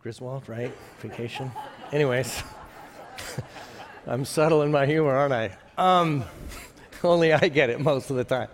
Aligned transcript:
Griswold, 0.00 0.48
right? 0.48 0.72
Vacation. 1.00 1.50
Anyways, 1.92 2.42
I'm 4.06 4.24
subtle 4.24 4.62
in 4.62 4.70
my 4.70 4.86
humor, 4.86 5.14
aren't 5.14 5.32
I? 5.32 5.56
Um, 5.76 6.24
only 7.04 7.32
I 7.32 7.48
get 7.48 7.70
it 7.70 7.80
most 7.80 8.10
of 8.10 8.16
the 8.16 8.24
time. 8.24 8.48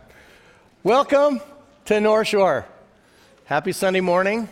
Welcome 0.82 1.40
to 1.84 2.00
North 2.00 2.28
Shore. 2.28 2.66
Happy 3.44 3.72
Sunday 3.72 4.00
morning. 4.00 4.48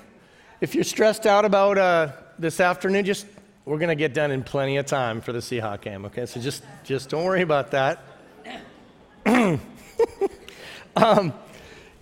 If 0.60 0.74
you're 0.74 0.84
stressed 0.84 1.26
out 1.26 1.44
about 1.44 1.78
uh, 1.78 2.12
this 2.38 2.60
afternoon, 2.60 3.04
just 3.04 3.26
we're 3.64 3.78
going 3.78 3.88
to 3.88 3.94
get 3.94 4.12
done 4.12 4.30
in 4.30 4.42
plenty 4.42 4.76
of 4.76 4.86
time 4.86 5.20
for 5.20 5.32
the 5.32 5.38
Seahawk 5.38 5.80
game. 5.80 6.04
Okay, 6.06 6.26
so 6.26 6.40
just 6.40 6.64
just 6.84 7.08
don't 7.08 7.24
worry 7.24 7.42
about 7.42 7.70
that. 7.70 8.04
um, 10.96 11.32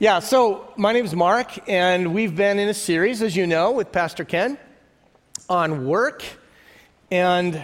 yeah, 0.00 0.20
so 0.20 0.72
my 0.76 0.92
name 0.92 1.04
is 1.04 1.12
Mark, 1.12 1.68
and 1.68 2.14
we've 2.14 2.36
been 2.36 2.60
in 2.60 2.68
a 2.68 2.74
series, 2.74 3.20
as 3.20 3.34
you 3.34 3.48
know, 3.48 3.72
with 3.72 3.90
Pastor 3.90 4.24
Ken 4.24 4.56
on 5.48 5.88
work. 5.88 6.22
And 7.10 7.60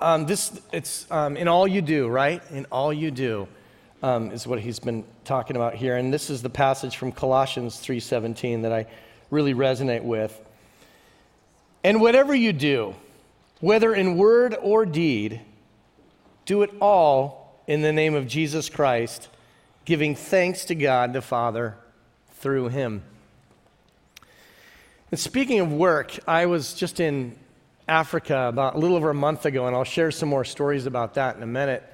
um, 0.00 0.24
this, 0.24 0.58
it's 0.72 1.06
um, 1.10 1.36
in 1.36 1.48
all 1.48 1.68
you 1.68 1.82
do, 1.82 2.08
right? 2.08 2.42
In 2.50 2.64
all 2.72 2.94
you 2.94 3.10
do 3.10 3.46
um, 4.02 4.30
is 4.30 4.46
what 4.46 4.58
he's 4.58 4.78
been 4.78 5.04
talking 5.26 5.54
about 5.54 5.74
here. 5.74 5.98
And 5.98 6.14
this 6.14 6.30
is 6.30 6.40
the 6.40 6.48
passage 6.48 6.96
from 6.96 7.12
Colossians 7.12 7.76
3.17 7.76 8.62
that 8.62 8.72
I 8.72 8.86
really 9.28 9.52
resonate 9.52 10.02
with. 10.02 10.40
And 11.84 12.00
whatever 12.00 12.34
you 12.34 12.54
do, 12.54 12.94
whether 13.60 13.94
in 13.94 14.16
word 14.16 14.56
or 14.62 14.86
deed, 14.86 15.42
do 16.46 16.62
it 16.62 16.70
all 16.80 17.60
in 17.66 17.82
the 17.82 17.92
name 17.92 18.14
of 18.14 18.26
Jesus 18.26 18.70
Christ 18.70 19.28
giving 19.86 20.16
thanks 20.16 20.66
to 20.66 20.74
God 20.74 21.12
the 21.12 21.22
Father 21.22 21.76
through 22.32 22.68
him. 22.68 23.02
And 25.10 25.18
speaking 25.18 25.60
of 25.60 25.72
work, 25.72 26.18
I 26.28 26.46
was 26.46 26.74
just 26.74 26.98
in 26.98 27.38
Africa 27.86 28.48
about 28.48 28.74
a 28.74 28.78
little 28.78 28.96
over 28.96 29.10
a 29.10 29.14
month 29.14 29.46
ago, 29.46 29.66
and 29.68 29.76
I'll 29.76 29.84
share 29.84 30.10
some 30.10 30.28
more 30.28 30.44
stories 30.44 30.86
about 30.86 31.14
that 31.14 31.36
in 31.36 31.42
a 31.44 31.46
minute. 31.46 31.84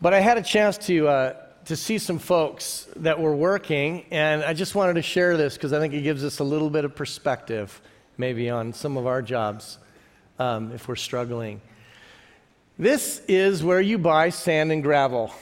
But 0.00 0.14
I 0.14 0.20
had 0.20 0.38
a 0.38 0.42
chance 0.42 0.78
to, 0.86 1.08
uh, 1.08 1.36
to 1.66 1.76
see 1.76 1.98
some 1.98 2.18
folks 2.18 2.88
that 2.96 3.20
were 3.20 3.36
working, 3.36 4.06
and 4.10 4.42
I 4.42 4.54
just 4.54 4.74
wanted 4.74 4.94
to 4.94 5.02
share 5.02 5.36
this 5.36 5.54
because 5.54 5.74
I 5.74 5.78
think 5.78 5.92
it 5.92 6.00
gives 6.00 6.24
us 6.24 6.38
a 6.38 6.44
little 6.44 6.70
bit 6.70 6.86
of 6.86 6.96
perspective, 6.96 7.82
maybe, 8.16 8.48
on 8.48 8.72
some 8.72 8.96
of 8.96 9.06
our 9.06 9.20
jobs 9.20 9.78
um, 10.38 10.72
if 10.72 10.88
we're 10.88 10.96
struggling. 10.96 11.60
This 12.78 13.20
is 13.28 13.62
where 13.62 13.82
you 13.82 13.98
buy 13.98 14.30
sand 14.30 14.72
and 14.72 14.82
gravel. 14.82 15.34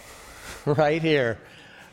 right 0.67 1.03
here. 1.03 1.39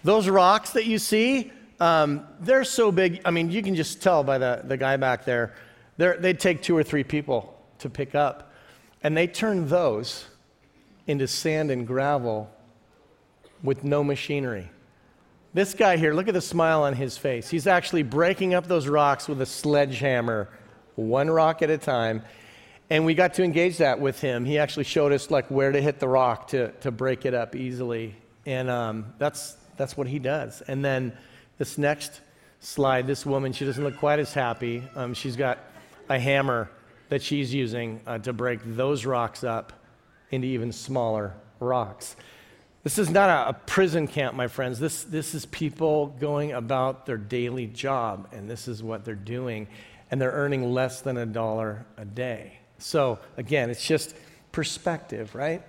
Those 0.03 0.27
rocks 0.27 0.71
that 0.71 0.85
you 0.85 0.99
see, 0.99 1.51
um, 1.79 2.25
they're 2.39 2.63
so 2.63 2.91
big. 2.91 3.21
I 3.25 3.31
mean, 3.31 3.51
you 3.51 3.61
can 3.61 3.75
just 3.75 4.01
tell 4.01 4.23
by 4.23 4.37
the, 4.37 4.61
the 4.63 4.77
guy 4.77 4.97
back 4.97 5.25
there. 5.25 5.55
they 5.97 6.33
take 6.33 6.61
two 6.61 6.75
or 6.75 6.83
three 6.83 7.03
people 7.03 7.59
to 7.79 7.89
pick 7.89 8.15
up. 8.15 8.53
And 9.03 9.15
they 9.15 9.27
turn 9.27 9.67
those 9.67 10.25
into 11.05 11.27
sand 11.27 11.71
and 11.71 11.85
gravel 11.85 12.49
with 13.63 13.83
no 13.83 14.03
machinery. 14.03 14.69
This 15.53 15.73
guy 15.73 15.97
here, 15.97 16.13
look 16.13 16.27
at 16.27 16.33
the 16.33 16.41
smile 16.41 16.83
on 16.83 16.93
his 16.93 17.17
face. 17.17 17.49
He's 17.49 17.67
actually 17.67 18.03
breaking 18.03 18.53
up 18.53 18.67
those 18.67 18.87
rocks 18.87 19.27
with 19.27 19.41
a 19.41 19.45
sledgehammer, 19.45 20.49
one 20.95 21.29
rock 21.29 21.61
at 21.61 21.69
a 21.69 21.77
time. 21.77 22.21
And 22.89 23.05
we 23.05 23.13
got 23.13 23.33
to 23.35 23.43
engage 23.43 23.77
that 23.77 23.99
with 23.99 24.21
him. 24.21 24.45
He 24.45 24.59
actually 24.59 24.83
showed 24.83 25.11
us 25.11 25.31
like 25.31 25.49
where 25.49 25.71
to 25.71 25.81
hit 25.81 25.99
the 25.99 26.07
rock 26.07 26.49
to, 26.49 26.71
to 26.81 26.91
break 26.91 27.25
it 27.25 27.33
up 27.33 27.55
easily. 27.55 28.15
And 28.47 28.69
um, 28.69 29.13
that's, 29.17 29.57
that's 29.75 29.97
what 29.97 30.07
he 30.07 30.19
does. 30.19 30.61
And 30.61 30.83
then 30.83 31.15
this 31.57 31.77
next 31.77 32.21
slide, 32.61 33.05
this 33.05 33.25
woman, 33.25 33.51
she 33.51 33.65
doesn't 33.65 33.83
look 33.83 33.97
quite 33.97 34.19
as 34.19 34.33
happy. 34.33 34.81
Um, 34.95 35.13
she's 35.13 35.35
got 35.35 35.59
a 36.07 36.17
hammer 36.17 36.69
that 37.09 37.21
she's 37.21 37.53
using 37.53 37.99
uh, 38.07 38.19
to 38.19 38.31
break 38.31 38.61
those 38.63 39.05
rocks 39.05 39.43
up 39.43 39.73
into 40.31 40.47
even 40.47 40.71
smaller 40.71 41.33
rocks. 41.59 42.15
This 42.85 42.97
is 42.97 43.09
not 43.09 43.29
a, 43.29 43.49
a, 43.49 43.53
prison 43.53 44.07
camp, 44.07 44.33
my 44.33 44.47
friends. 44.47 44.79
This, 44.79 45.03
this 45.03 45.35
is 45.35 45.45
people 45.47 46.07
going 46.21 46.53
about 46.53 47.05
their 47.05 47.17
daily 47.17 47.67
job, 47.67 48.29
and 48.31 48.49
this 48.49 48.69
is 48.69 48.81
what 48.81 49.03
they're 49.03 49.13
doing. 49.13 49.67
And 50.09 50.21
they're 50.21 50.31
earning 50.31 50.71
less 50.71 51.01
than 51.01 51.17
a 51.17 51.25
dollar 51.25 51.85
a 51.97 52.05
day. 52.05 52.59
So, 52.77 53.19
again, 53.35 53.69
it's 53.69 53.85
just 53.85 54.15
perspective, 54.53 55.35
right? 55.35 55.63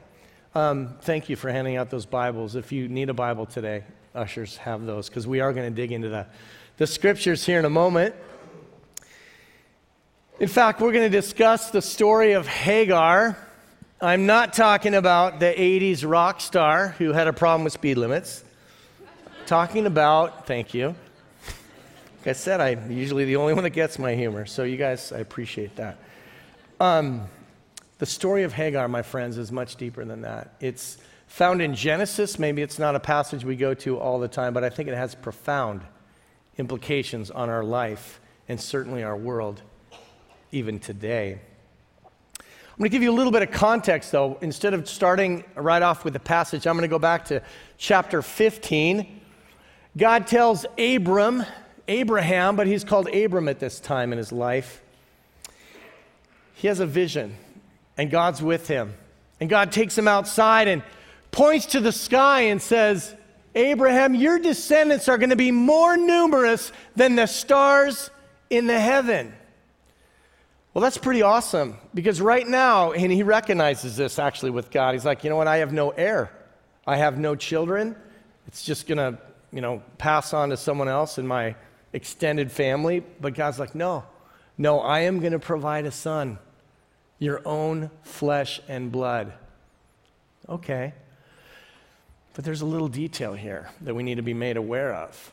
Um, 0.59 0.97
thank 1.03 1.29
you 1.29 1.37
for 1.37 1.53
handing 1.53 1.77
out 1.77 1.89
those 1.89 2.05
Bibles. 2.05 2.57
If 2.57 2.73
you 2.73 2.89
need 2.89 3.11
a 3.11 3.15
Bible 3.15 3.47
today, 3.47 3.85
ushers 4.13 4.57
have 4.57 4.85
those 4.87 5.09
because 5.09 5.25
we 5.25 5.39
are 5.39 5.53
going 5.53 5.73
to 5.73 5.77
dig 5.83 5.93
into 5.93 6.09
the, 6.09 6.27
the 6.79 6.87
scriptures 6.89 7.47
here 7.47 7.61
in 7.61 7.65
a 7.65 7.71
moment. 7.71 8.17
In 10.41 10.49
fact, 10.49 10.81
we're 10.81 10.91
going 10.91 11.09
to 11.09 11.17
discuss 11.17 11.71
the 11.71 11.81
story 11.81 12.33
of 12.33 12.49
Hagar. 12.49 13.39
I'm 14.01 14.27
not 14.27 14.53
talking 14.53 14.97
about 14.97 15.39
the 15.39 15.55
80s 15.57 16.03
rock 16.05 16.41
star 16.41 16.89
who 16.99 17.13
had 17.13 17.29
a 17.29 17.33
problem 17.33 17.63
with 17.63 17.75
speed 17.75 17.97
limits. 17.97 18.43
talking 19.47 19.87
about, 19.87 20.49
thank 20.49 20.75
you. 20.75 20.97
Like 22.19 22.27
I 22.27 22.33
said, 22.33 22.61
I'm 22.61 22.91
usually 22.91 23.27
the 23.27 23.37
only 23.37 23.55
one 23.55 23.63
that 23.63 23.71
gets 23.71 23.97
my 23.97 24.17
humor, 24.17 24.45
so 24.45 24.65
you 24.65 24.77
guys, 24.77 25.13
I 25.13 25.19
appreciate 25.19 25.77
that. 25.77 25.99
Um, 26.81 27.29
the 27.99 28.07
story 28.07 28.45
of 28.45 28.53
Hagar, 28.53 28.89
my 28.89 29.03
friends, 29.03 29.39
is 29.39 29.51
much 29.51 29.77
deeper 29.77 30.05
than 30.05 30.23
that. 30.23 30.55
It's 30.61 30.99
found 31.27 31.61
in 31.61 31.75
Genesis. 31.75 32.39
Maybe 32.39 32.63
it's 32.63 32.79
not 32.79 32.95
a 32.95 33.01
passage 33.01 33.45
we 33.45 33.57
go 33.57 33.75
to 33.75 33.99
all 33.99 34.19
the 34.19 34.29
time, 34.29 34.55
but 34.55 34.65
I 34.65 34.71
think 34.71 34.89
it 34.89 34.95
has 34.95 35.15
profound 35.15 35.83
implications 36.57 37.31
on 37.31 37.51
our 37.51 37.65
life 37.65 38.21
and 38.49 38.61
certainly 38.61 39.03
our 39.03 39.17
world, 39.17 39.63
even 40.53 40.79
today. 40.79 41.41
I'm 42.79 42.83
going 42.83 42.91
to 42.91 42.95
give 42.95 43.03
you 43.03 43.11
a 43.11 43.17
little 43.17 43.33
bit 43.33 43.43
of 43.43 43.51
context, 43.51 44.13
though. 44.13 44.39
Instead 44.41 44.73
of 44.73 44.89
starting 44.89 45.43
right 45.57 45.83
off 45.83 46.05
with 46.05 46.13
the 46.13 46.21
passage, 46.21 46.67
I'm 46.67 46.77
going 46.77 46.83
to 46.83 46.89
go 46.89 47.01
back 47.01 47.25
to 47.27 47.43
chapter 47.77 48.23
15. 48.23 49.21
God 49.97 50.29
tells 50.29 50.65
Abram, 50.79 51.45
Abraham, 51.89 52.55
but 52.55 52.69
he's 52.69 52.85
called 52.85 53.09
Abram 53.13 53.49
at 53.49 53.59
this 53.59 53.81
time 53.81 54.13
in 54.13 54.19
his 54.19 54.31
life. 54.31 54.81
He 56.55 56.69
has 56.69 56.79
a 56.79 56.87
vision 56.87 57.37
and 57.99 58.11
God's 58.11 58.41
with 58.41 58.69
him. 58.69 58.95
And 59.41 59.51
God 59.51 59.73
takes 59.73 59.99
him 59.99 60.09
outside 60.09 60.69
and 60.69 60.83
points 61.31 61.67
to 61.67 61.81
the 61.81 61.93
sky 61.93 62.43
and 62.43 62.63
says, 62.63 63.15
Abraham, 63.55 64.15
your 64.15 64.39
descendants 64.39 65.09
are 65.09 65.19
going 65.19 65.31
to 65.31 65.37
be 65.37 65.51
more 65.51 65.97
numerous 65.97 66.73
than 66.97 67.17
the 67.17 67.27
stars 67.27 68.11
in 68.51 68.67
the 68.67 68.79
heaven. 68.79 69.35
Well, 70.73 70.83
that's 70.83 70.99
pretty 70.99 71.23
awesome 71.23 71.77
because 71.93 72.21
right 72.21 72.47
now, 72.47 72.93
and 72.93 73.11
he 73.11 73.25
recognizes 73.25 73.97
this 73.97 74.19
actually 74.19 74.51
with 74.51 74.71
God. 74.71 74.95
He's 74.95 75.05
like, 75.05 75.25
you 75.25 75.31
know 75.31 75.37
what? 75.37 75.49
I 75.49 75.57
have 75.57 75.73
no 75.73 75.91
heir, 75.91 76.31
I 76.87 76.97
have 76.97 77.19
no 77.19 77.35
children. 77.35 77.97
It's 78.47 78.63
just 78.63 78.87
going 78.87 78.99
to, 78.99 79.19
you 79.53 79.61
know, 79.61 79.83
pass 79.99 80.33
on 80.33 80.51
to 80.51 80.57
someone 80.57 80.89
else 80.89 81.19
in 81.19 81.27
my 81.27 81.55
extended 81.93 82.51
family. 82.51 83.03
But 83.21 83.35
God's 83.35 83.59
like, 83.59 83.75
no, 83.75 84.05
no, 84.57 84.81
I 84.81 85.01
am 85.01 85.21
going 85.21 85.33
to 85.33 85.39
provide 85.39 85.85
a 85.85 85.91
son 85.91 86.39
your 87.19 87.41
own 87.45 87.91
flesh 88.03 88.61
and 88.69 88.93
blood. 88.93 89.33
Okay. 90.49 90.95
But 92.34 92.45
there's 92.45 92.61
a 92.61 92.67
little 92.67 92.89
detail 92.89 93.34
here 93.34 93.69
that 93.81 93.95
we 93.95 94.03
need 94.03 94.17
to 94.17 94.23
be 94.23 94.34
made 94.34 94.56
aware 94.56 94.95
of. 94.95 95.33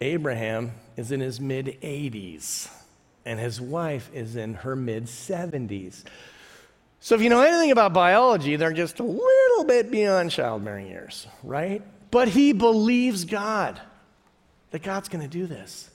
Abraham 0.00 0.72
is 0.96 1.10
in 1.10 1.20
his 1.20 1.40
mid 1.40 1.78
80s, 1.82 2.70
and 3.24 3.40
his 3.40 3.60
wife 3.60 4.08
is 4.14 4.36
in 4.36 4.54
her 4.54 4.76
mid 4.76 5.06
70s. 5.06 6.04
So, 7.00 7.14
if 7.14 7.20
you 7.20 7.28
know 7.28 7.42
anything 7.42 7.70
about 7.70 7.92
biology, 7.92 8.56
they're 8.56 8.72
just 8.72 9.00
a 9.00 9.04
little 9.04 9.64
bit 9.64 9.90
beyond 9.90 10.30
childbearing 10.30 10.88
years, 10.88 11.26
right? 11.42 11.82
But 12.10 12.28
he 12.28 12.52
believes 12.52 13.24
God, 13.24 13.80
that 14.70 14.82
God's 14.82 15.08
going 15.08 15.22
to 15.22 15.28
do 15.28 15.46
this. 15.46 15.90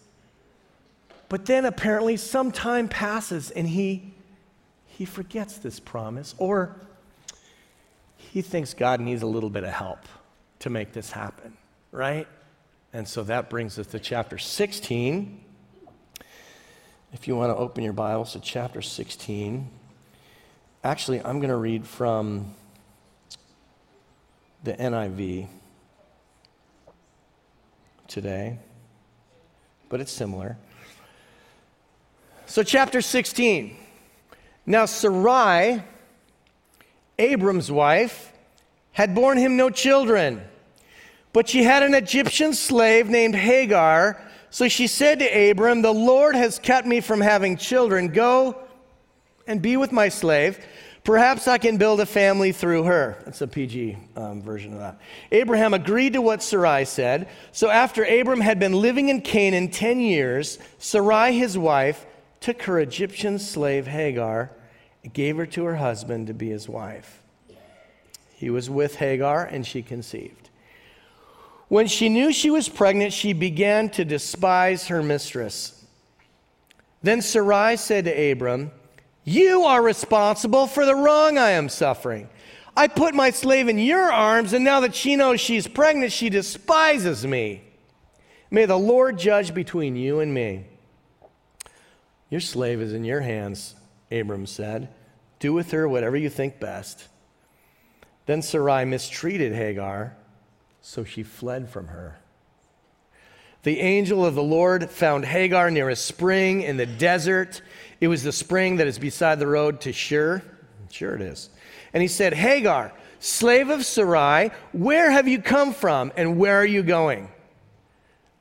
But 1.29 1.45
then 1.45 1.65
apparently 1.65 2.17
some 2.17 2.51
time 2.51 2.87
passes 2.87 3.51
and 3.51 3.67
he 3.67 4.12
he 4.97 5.05
forgets 5.05 5.57
this 5.57 5.79
promise, 5.79 6.35
or 6.37 6.75
he 8.15 8.41
thinks 8.41 8.73
God 8.73 8.99
needs 8.99 9.23
a 9.23 9.27
little 9.27 9.49
bit 9.49 9.63
of 9.63 9.71
help 9.71 9.99
to 10.59 10.69
make 10.69 10.93
this 10.93 11.11
happen, 11.11 11.57
right? 11.91 12.27
And 12.93 13.07
so 13.07 13.23
that 13.23 13.49
brings 13.49 13.79
us 13.79 13.87
to 13.87 13.99
chapter 13.99 14.37
16. 14.37 15.43
If 17.11 17.27
you 17.27 17.35
want 17.35 17.51
to 17.51 17.55
open 17.55 17.83
your 17.83 17.93
Bibles 17.93 18.33
to 18.33 18.39
chapter 18.39 18.83
16, 18.83 19.67
actually, 20.83 21.21
I'm 21.21 21.39
going 21.39 21.49
to 21.49 21.55
read 21.55 21.87
from 21.87 22.53
the 24.63 24.73
NIV 24.73 25.47
today, 28.07 28.59
but 29.89 30.01
it's 30.01 30.11
similar. 30.11 30.55
So, 32.45 32.61
chapter 32.61 33.01
16. 33.01 33.77
Now, 34.65 34.85
Sarai, 34.85 35.83
Abram's 37.19 37.71
wife, 37.71 38.31
had 38.93 39.13
borne 39.13 39.37
him 39.37 39.57
no 39.57 39.69
children, 39.69 40.41
but 41.33 41.49
she 41.49 41.63
had 41.63 41.83
an 41.83 41.93
Egyptian 41.93 42.53
slave 42.53 43.09
named 43.09 43.35
Hagar. 43.35 44.21
So 44.51 44.67
she 44.67 44.87
said 44.87 45.19
to 45.19 45.49
Abram, 45.51 45.81
The 45.81 45.93
Lord 45.93 46.35
has 46.35 46.59
kept 46.59 46.87
me 46.87 47.01
from 47.01 47.19
having 47.19 47.57
children. 47.57 48.09
Go 48.09 48.57
and 49.47 49.61
be 49.61 49.75
with 49.77 49.91
my 49.91 50.09
slave. 50.09 50.63
Perhaps 51.03 51.49
I 51.49 51.57
can 51.57 51.75
build 51.77 51.99
a 51.99 52.05
family 52.05 52.53
through 52.53 52.83
her. 52.83 53.17
That's 53.25 53.41
a 53.41 53.47
PG 53.47 53.97
um, 54.15 54.41
version 54.41 54.71
of 54.71 54.79
that. 54.79 54.99
Abraham 55.33 55.73
agreed 55.73 56.13
to 56.13 56.21
what 56.21 56.41
Sarai 56.41 56.85
said. 56.85 57.27
So 57.51 57.69
after 57.69 58.05
Abram 58.05 58.39
had 58.39 58.57
been 58.57 58.71
living 58.71 59.09
in 59.09 59.19
Canaan 59.19 59.69
10 59.69 59.99
years, 59.99 60.59
Sarai, 60.77 61.33
his 61.33 61.57
wife, 61.57 62.05
took 62.43 62.63
her 62.63 62.79
Egyptian 62.79 63.39
slave 63.39 63.87
Hagar 63.87 64.51
and 65.01 65.13
gave 65.13 65.37
her 65.37 65.45
to 65.45 65.63
her 65.63 65.77
husband 65.77 66.27
to 66.27 66.33
be 66.33 66.49
his 66.49 66.67
wife. 66.67 67.23
He 68.35 68.49
was 68.49 68.69
with 68.69 68.95
Hagar 68.95 69.45
and 69.45 69.65
she 69.65 69.81
conceived. 69.81 70.49
When 71.69 71.87
she 71.87 72.09
knew 72.09 72.33
she 72.33 72.49
was 72.49 72.67
pregnant, 72.67 73.13
she 73.13 73.31
began 73.31 73.89
to 73.91 74.03
despise 74.03 74.87
her 74.87 75.01
mistress. 75.01 75.85
Then 77.01 77.21
Sarai 77.21 77.77
said 77.77 78.05
to 78.05 78.31
Abram, 78.31 78.71
you 79.23 79.63
are 79.63 79.81
responsible 79.81 80.67
for 80.67 80.85
the 80.85 80.95
wrong 80.95 81.37
I 81.37 81.51
am 81.51 81.69
suffering. 81.69 82.27
I 82.75 82.89
put 82.89 83.15
my 83.15 83.29
slave 83.29 83.69
in 83.69 83.77
your 83.77 84.11
arms, 84.11 84.51
and 84.51 84.65
now 84.65 84.81
that 84.81 84.95
she 84.95 85.15
knows 85.15 85.39
she's 85.39 85.65
pregnant, 85.65 86.11
she 86.11 86.29
despises 86.29 87.25
me. 87.25 87.61
May 88.51 88.65
the 88.65 88.77
Lord 88.77 89.17
judge 89.17 89.53
between 89.53 89.95
you 89.95 90.19
and 90.19 90.33
me. 90.33 90.65
Your 92.33 92.39
slave 92.39 92.81
is 92.81 92.93
in 92.93 93.03
your 93.03 93.21
hands, 93.21 93.75
Abram 94.11 94.47
said. 94.47 94.89
Do 95.37 95.53
with 95.53 95.69
her 95.69 95.87
whatever 95.87 96.17
you 96.17 96.31
think 96.31 96.59
best. 96.59 97.07
Then 98.25 98.41
Sarai 98.41 98.85
mistreated 98.85 99.53
Hagar, 99.53 100.17
so 100.81 101.03
she 101.03 101.21
fled 101.21 101.69
from 101.69 101.89
her. 101.89 102.17
The 103.61 103.79
angel 103.79 104.25
of 104.25 104.33
the 104.33 104.41
Lord 104.41 104.89
found 104.89 105.25
Hagar 105.25 105.69
near 105.69 105.89
a 105.89 105.95
spring 105.95 106.63
in 106.63 106.75
the 106.75 106.87
desert. 106.87 107.61
It 108.01 108.07
was 108.07 108.23
the 108.23 108.31
spring 108.31 108.77
that 108.77 108.87
is 108.87 108.97
beside 108.97 109.37
the 109.37 109.45
road 109.45 109.79
to 109.81 109.93
Shur. 109.93 110.41
Sure, 110.89 111.13
it 111.13 111.21
is. 111.21 111.51
And 111.93 112.01
he 112.01 112.07
said, 112.07 112.33
Hagar, 112.33 112.93
slave 113.19 113.69
of 113.69 113.85
Sarai, 113.85 114.49
where 114.71 115.11
have 115.11 115.27
you 115.27 115.39
come 115.39 115.71
from 115.71 116.11
and 116.17 116.39
where 116.39 116.57
are 116.57 116.65
you 116.65 116.81
going? 116.81 117.29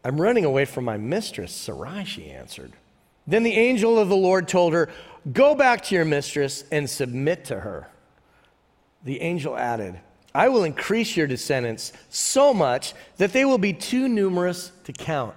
I'm 0.03 0.19
running 0.19 0.47
away 0.47 0.65
from 0.65 0.87
my 0.87 0.97
mistress, 0.97 1.53
Sarai, 1.53 2.07
she 2.07 2.31
answered. 2.31 2.73
Then 3.27 3.43
the 3.43 3.55
angel 3.55 3.99
of 3.99 4.09
the 4.09 4.17
Lord 4.17 4.49
told 4.49 4.73
her, 4.73 4.89
Go 5.33 5.55
back 5.55 5.83
to 5.85 5.95
your 5.95 6.05
mistress 6.05 6.65
and 6.73 6.91
submit 6.91 7.45
to 7.47 7.61
her. 7.61 7.89
The 9.05 9.21
angel 9.21 9.57
added, 9.57 10.01
I 10.35 10.49
will 10.49 10.65
increase 10.65 11.17
your 11.17 11.27
descendants 11.27 11.93
so 12.09 12.55
much 12.55 12.95
that 13.19 13.33
they 13.33 13.45
will 13.45 13.59
be 13.59 13.73
too 13.73 14.09
numerous 14.09 14.73
to 14.85 14.93
count. 14.93 15.35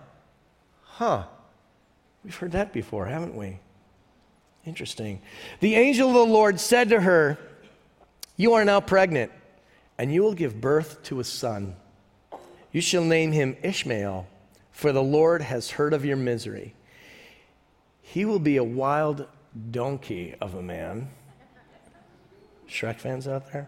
Huh. 0.83 1.25
We've 2.23 2.35
heard 2.35 2.53
that 2.53 2.73
before, 2.73 3.05
haven't 3.05 3.35
we? 3.35 3.59
Interesting. 4.65 5.21
The 5.59 5.75
angel 5.75 6.07
of 6.07 6.15
the 6.15 6.33
Lord 6.33 6.59
said 6.59 6.89
to 6.89 7.01
her, 7.01 7.37
You 8.37 8.53
are 8.53 8.65
now 8.65 8.81
pregnant, 8.81 9.31
and 9.97 10.11
you 10.11 10.23
will 10.23 10.33
give 10.33 10.59
birth 10.59 11.03
to 11.03 11.19
a 11.19 11.23
son. 11.23 11.75
You 12.71 12.81
shall 12.81 13.03
name 13.03 13.31
him 13.31 13.57
Ishmael, 13.61 14.27
for 14.71 14.91
the 14.91 15.03
Lord 15.03 15.41
has 15.43 15.71
heard 15.71 15.93
of 15.93 16.03
your 16.03 16.17
misery. 16.17 16.73
He 18.05 18.23
will 18.23 18.39
be 18.39 18.57
a 18.57 18.63
wild 18.63 19.27
donkey 19.71 20.35
of 20.39 20.53
a 20.53 20.61
man. 20.61 21.09
Shrek 22.69 22.97
fans 22.97 23.27
out 23.27 23.51
there? 23.51 23.67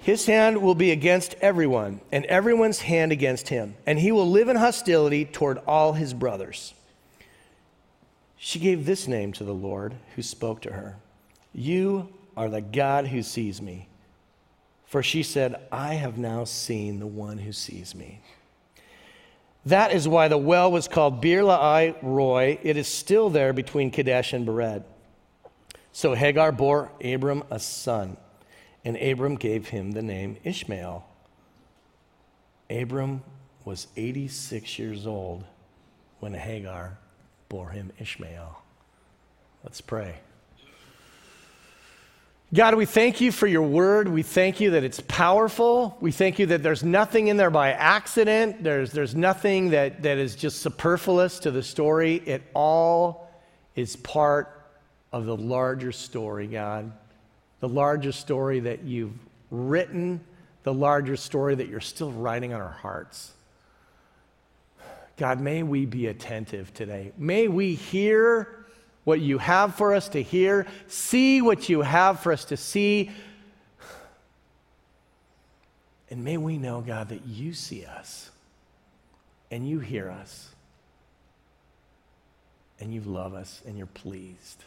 His 0.00 0.26
hand 0.26 0.62
will 0.62 0.74
be 0.74 0.90
against 0.90 1.34
everyone, 1.40 2.00
and 2.12 2.24
everyone's 2.26 2.80
hand 2.80 3.10
against 3.10 3.48
him, 3.48 3.74
and 3.86 3.98
he 3.98 4.12
will 4.12 4.28
live 4.28 4.48
in 4.48 4.56
hostility 4.56 5.24
toward 5.24 5.58
all 5.66 5.94
his 5.94 6.14
brothers. 6.14 6.74
She 8.36 8.58
gave 8.58 8.86
this 8.86 9.08
name 9.08 9.32
to 9.34 9.44
the 9.44 9.54
Lord 9.54 9.94
who 10.14 10.22
spoke 10.22 10.62
to 10.62 10.72
her 10.72 10.96
You 11.52 12.08
are 12.36 12.48
the 12.48 12.60
God 12.60 13.08
who 13.08 13.22
sees 13.22 13.60
me. 13.60 13.88
For 14.86 15.02
she 15.02 15.22
said, 15.22 15.60
I 15.70 15.94
have 15.94 16.16
now 16.16 16.44
seen 16.44 16.98
the 16.98 17.06
one 17.06 17.38
who 17.38 17.52
sees 17.52 17.94
me. 17.94 18.20
That 19.66 19.92
is 19.92 20.08
why 20.08 20.28
the 20.28 20.38
well 20.38 20.70
was 20.70 20.88
called 20.88 21.20
Beer 21.20 21.42
Lahai 21.42 21.96
Roi. 22.02 22.58
It 22.62 22.76
is 22.76 22.88
still 22.88 23.28
there 23.30 23.52
between 23.52 23.90
Kadesh 23.90 24.32
and 24.32 24.46
Bered. 24.46 24.84
So 25.92 26.14
Hagar 26.14 26.52
bore 26.52 26.90
Abram 27.04 27.42
a 27.50 27.58
son, 27.58 28.16
and 28.84 28.96
Abram 28.96 29.34
gave 29.34 29.68
him 29.68 29.92
the 29.92 30.02
name 30.02 30.36
Ishmael. 30.44 31.04
Abram 32.70 33.22
was 33.64 33.88
86 33.96 34.78
years 34.78 35.06
old 35.06 35.44
when 36.20 36.34
Hagar 36.34 36.98
bore 37.48 37.70
him 37.70 37.92
Ishmael. 37.98 38.62
Let's 39.64 39.80
pray. 39.80 40.20
God, 42.54 42.76
we 42.76 42.86
thank 42.86 43.20
you 43.20 43.30
for 43.30 43.46
your 43.46 43.62
word. 43.62 44.08
We 44.08 44.22
thank 44.22 44.58
you 44.58 44.70
that 44.70 44.82
it's 44.82 45.00
powerful. 45.00 45.98
We 46.00 46.12
thank 46.12 46.38
you 46.38 46.46
that 46.46 46.62
there's 46.62 46.82
nothing 46.82 47.28
in 47.28 47.36
there 47.36 47.50
by 47.50 47.72
accident. 47.72 48.64
There's, 48.64 48.90
there's 48.90 49.14
nothing 49.14 49.70
that, 49.70 50.02
that 50.02 50.16
is 50.16 50.34
just 50.34 50.62
superfluous 50.62 51.40
to 51.40 51.50
the 51.50 51.62
story. 51.62 52.22
It 52.24 52.42
all 52.54 53.30
is 53.76 53.96
part 53.96 54.66
of 55.12 55.26
the 55.26 55.36
larger 55.36 55.92
story, 55.92 56.46
God. 56.46 56.90
The 57.60 57.68
larger 57.68 58.12
story 58.12 58.60
that 58.60 58.82
you've 58.82 59.12
written, 59.50 60.18
the 60.62 60.72
larger 60.72 61.16
story 61.16 61.54
that 61.54 61.68
you're 61.68 61.80
still 61.80 62.12
writing 62.12 62.54
on 62.54 62.62
our 62.62 62.68
hearts. 62.68 63.32
God, 65.18 65.38
may 65.38 65.62
we 65.62 65.84
be 65.84 66.06
attentive 66.06 66.72
today. 66.72 67.12
May 67.18 67.48
we 67.48 67.74
hear 67.74 68.57
what 69.04 69.20
you 69.20 69.38
have 69.38 69.74
for 69.74 69.94
us 69.94 70.08
to 70.10 70.22
hear, 70.22 70.66
see 70.86 71.40
what 71.40 71.68
you 71.68 71.82
have 71.82 72.20
for 72.20 72.32
us 72.32 72.44
to 72.46 72.56
see. 72.56 73.10
And 76.10 76.24
may 76.24 76.36
we 76.36 76.58
know, 76.58 76.80
God, 76.80 77.08
that 77.10 77.26
you 77.26 77.52
see 77.52 77.84
us 77.84 78.30
and 79.50 79.68
you 79.68 79.78
hear 79.78 80.10
us 80.10 80.50
and 82.80 82.92
you 82.92 83.00
love 83.00 83.34
us 83.34 83.62
and 83.66 83.76
you're 83.76 83.86
pleased. 83.86 84.62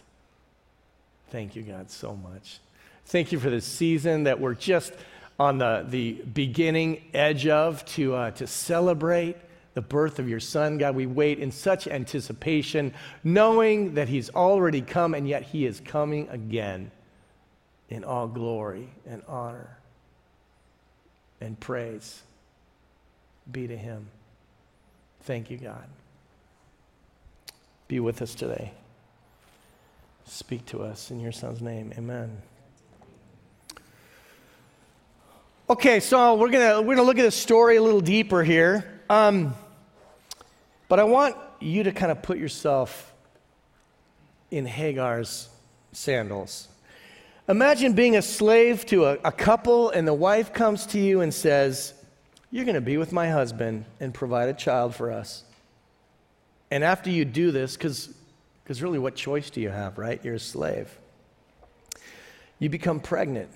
Thank 1.29 1.55
you, 1.55 1.61
God, 1.61 1.89
so 1.89 2.15
much. 2.15 2.59
Thank 3.05 3.31
you 3.31 3.39
for 3.39 3.49
this 3.49 3.65
season 3.65 4.23
that 4.23 4.39
we're 4.39 4.53
just 4.53 4.93
on 5.39 5.57
the, 5.57 5.85
the 5.87 6.13
beginning 6.33 7.01
edge 7.13 7.47
of 7.47 7.83
to, 7.85 8.15
uh, 8.15 8.31
to 8.31 8.45
celebrate 8.45 9.37
the 9.73 9.81
birth 9.81 10.19
of 10.19 10.27
your 10.27 10.39
son. 10.39 10.77
God, 10.77 10.95
we 10.95 11.05
wait 11.05 11.39
in 11.39 11.51
such 11.51 11.87
anticipation, 11.87 12.93
knowing 13.23 13.93
that 13.95 14.09
he's 14.09 14.29
already 14.29 14.81
come 14.81 15.13
and 15.13 15.27
yet 15.27 15.43
he 15.43 15.65
is 15.65 15.79
coming 15.79 16.27
again 16.29 16.91
in 17.89 18.03
all 18.03 18.27
glory 18.27 18.89
and 19.05 19.21
honor 19.27 19.77
and 21.41 21.59
praise 21.59 22.21
be 23.51 23.67
to 23.67 23.77
him. 23.77 24.07
Thank 25.23 25.49
you, 25.49 25.57
God. 25.57 25.85
Be 27.87 27.99
with 27.99 28.21
us 28.21 28.33
today. 28.35 28.71
Speak 30.25 30.65
to 30.67 30.81
us 30.81 31.11
in 31.11 31.19
your 31.19 31.31
son's 31.31 31.61
name. 31.61 31.91
Amen. 31.97 32.41
Okay, 35.69 35.99
so 35.99 36.35
we're 36.35 36.49
gonna 36.49 36.81
we're 36.81 36.95
gonna 36.95 37.07
look 37.07 37.17
at 37.17 37.23
the 37.23 37.31
story 37.31 37.77
a 37.77 37.81
little 37.81 38.01
deeper 38.01 38.43
here. 38.43 39.01
Um, 39.09 39.55
but 40.91 40.99
I 40.99 41.05
want 41.05 41.37
you 41.61 41.83
to 41.83 41.93
kind 41.93 42.11
of 42.11 42.21
put 42.21 42.37
yourself 42.37 43.13
in 44.51 44.65
Hagar's 44.65 45.47
sandals. 45.93 46.67
Imagine 47.47 47.93
being 47.93 48.17
a 48.17 48.21
slave 48.21 48.85
to 48.87 49.05
a, 49.05 49.13
a 49.23 49.31
couple, 49.31 49.89
and 49.91 50.05
the 50.05 50.13
wife 50.13 50.51
comes 50.51 50.85
to 50.87 50.99
you 50.99 51.21
and 51.21 51.33
says, 51.33 51.93
You're 52.51 52.65
going 52.65 52.75
to 52.75 52.81
be 52.81 52.97
with 52.97 53.13
my 53.13 53.29
husband 53.29 53.85
and 54.01 54.13
provide 54.13 54.49
a 54.49 54.53
child 54.53 54.93
for 54.93 55.11
us. 55.11 55.45
And 56.69 56.83
after 56.83 57.09
you 57.09 57.23
do 57.23 57.51
this, 57.51 57.77
because 57.77 58.13
really, 58.81 58.99
what 58.99 59.15
choice 59.15 59.49
do 59.49 59.61
you 59.61 59.69
have, 59.69 59.97
right? 59.97 60.19
You're 60.25 60.35
a 60.35 60.39
slave. 60.39 60.93
You 62.59 62.67
become 62.67 62.99
pregnant. 62.99 63.49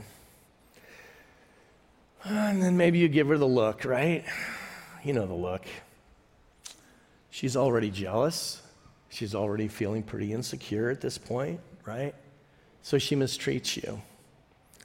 And 2.23 2.63
then 2.63 2.77
maybe 2.77 2.99
you 2.99 3.09
give 3.09 3.27
her 3.27 3.37
the 3.37 3.45
look, 3.45 3.83
right? 3.83 4.23
You 5.03 5.11
know 5.11 5.27
the 5.27 5.33
look. 5.33 5.65
She's 7.35 7.57
already 7.57 7.91
jealous. 7.91 8.61
She's 9.09 9.35
already 9.35 9.67
feeling 9.67 10.03
pretty 10.03 10.31
insecure 10.31 10.89
at 10.89 11.01
this 11.01 11.17
point, 11.17 11.59
right? 11.83 12.15
So 12.81 12.97
she 12.97 13.17
mistreats 13.17 13.75
you, 13.75 14.01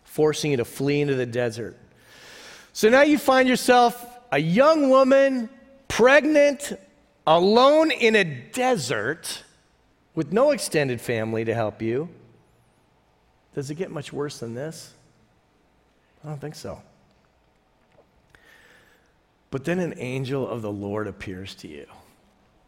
forcing 0.03 0.51
you 0.51 0.57
to 0.57 0.65
flee 0.65 1.01
into 1.01 1.15
the 1.15 1.27
desert. 1.27 1.79
So 2.73 2.89
now 2.89 3.03
you 3.03 3.19
find 3.19 3.49
yourself 3.49 4.05
a 4.33 4.41
young 4.41 4.91
woman, 4.91 5.49
pregnant, 5.87 6.73
alone 7.25 7.93
in 7.93 8.17
a 8.17 8.25
desert 8.25 9.45
with 10.17 10.33
no 10.33 10.51
extended 10.51 11.01
family 11.01 11.45
to 11.45 11.55
help 11.55 11.81
you. 11.81 12.09
Does 13.55 13.71
it 13.71 13.77
get 13.77 13.93
much 13.93 14.13
worse 14.13 14.41
than 14.41 14.57
this? 14.57 14.93
I 16.25 16.29
don't 16.31 16.41
think 16.41 16.57
so. 16.57 16.83
But 19.53 19.65
then 19.65 19.79
an 19.79 19.95
angel 19.99 20.49
of 20.49 20.63
the 20.63 20.73
Lord 20.73 21.07
appears 21.07 21.55
to 21.55 21.69
you. 21.69 21.87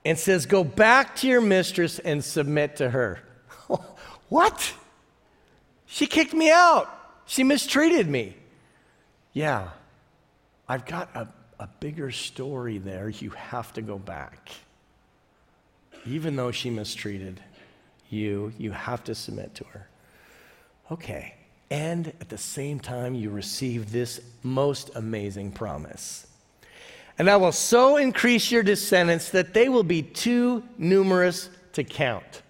And 0.04 0.18
says, 0.18 0.46
Go 0.46 0.64
back 0.64 1.16
to 1.16 1.28
your 1.28 1.40
mistress 1.40 1.98
and 1.98 2.24
submit 2.24 2.76
to 2.76 2.90
her. 2.90 3.20
what? 4.28 4.74
She 5.86 6.06
kicked 6.06 6.34
me 6.34 6.50
out. 6.50 6.88
She 7.26 7.44
mistreated 7.44 8.08
me. 8.08 8.36
Yeah, 9.32 9.70
I've 10.68 10.84
got 10.84 11.14
a, 11.14 11.28
a 11.58 11.68
bigger 11.80 12.10
story 12.10 12.78
there. 12.78 13.08
You 13.08 13.30
have 13.30 13.72
to 13.74 13.82
go 13.82 13.98
back. 13.98 14.50
Even 16.04 16.36
though 16.36 16.50
she 16.50 16.70
mistreated 16.70 17.40
you, 18.10 18.52
you 18.58 18.72
have 18.72 19.04
to 19.04 19.14
submit 19.14 19.54
to 19.56 19.64
her. 19.64 19.88
Okay. 20.90 21.34
And 21.70 22.08
at 22.20 22.28
the 22.28 22.36
same 22.36 22.80
time, 22.80 23.14
you 23.14 23.30
receive 23.30 23.92
this 23.92 24.20
most 24.42 24.90
amazing 24.94 25.52
promise. 25.52 26.26
And 27.22 27.30
I 27.30 27.36
will 27.36 27.52
so 27.52 27.98
increase 27.98 28.50
your 28.50 28.64
descendants 28.64 29.30
that 29.30 29.54
they 29.54 29.68
will 29.68 29.84
be 29.84 30.02
too 30.02 30.64
numerous 30.76 31.50
to 31.74 31.84
count. 31.84 32.42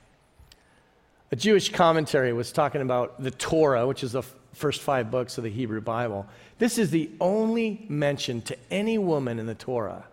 A 1.30 1.36
Jewish 1.36 1.70
commentary 1.70 2.32
was 2.32 2.52
talking 2.52 2.80
about 2.80 3.22
the 3.22 3.32
Torah, 3.32 3.86
which 3.86 4.02
is 4.02 4.12
the 4.12 4.22
first 4.54 4.80
five 4.80 5.10
books 5.10 5.36
of 5.36 5.44
the 5.44 5.50
Hebrew 5.50 5.82
Bible. 5.82 6.26
This 6.58 6.78
is 6.78 6.88
the 6.88 7.10
only 7.20 7.84
mention 7.90 8.40
to 8.40 8.56
any 8.70 8.96
woman 8.96 9.38
in 9.38 9.44
the 9.44 9.54
Torah 9.54 10.06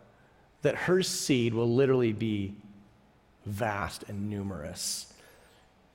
that 0.62 0.75
her 0.75 1.04
seed 1.04 1.54
will 1.54 1.74
literally 1.74 2.12
be 2.12 2.54
vast 3.46 4.04
and 4.10 4.30
numerous. 4.30 5.13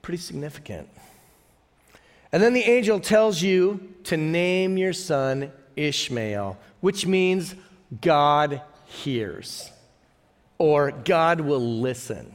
Pretty 0.00 0.16
significant. 0.16 0.88
And 2.32 2.42
then 2.42 2.54
the 2.54 2.62
angel 2.62 2.98
tells 2.98 3.42
you 3.42 3.92
to 4.04 4.16
name 4.16 4.78
your 4.78 4.94
son 4.94 5.52
Ishmael, 5.76 6.56
which 6.80 7.06
means 7.06 7.54
God 8.00 8.62
hears 8.86 9.70
or 10.58 10.90
God 10.92 11.40
will 11.40 11.80
listen. 11.80 12.34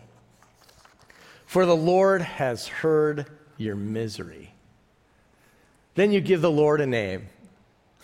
For 1.45 1.65
the 1.65 1.75
Lord 1.75 2.21
has 2.21 2.67
heard 2.67 3.25
your 3.57 3.75
misery. 3.75 4.53
Then 5.95 6.11
you 6.11 6.21
give 6.21 6.41
the 6.41 6.51
Lord 6.51 6.81
a 6.81 6.85
name. 6.85 7.27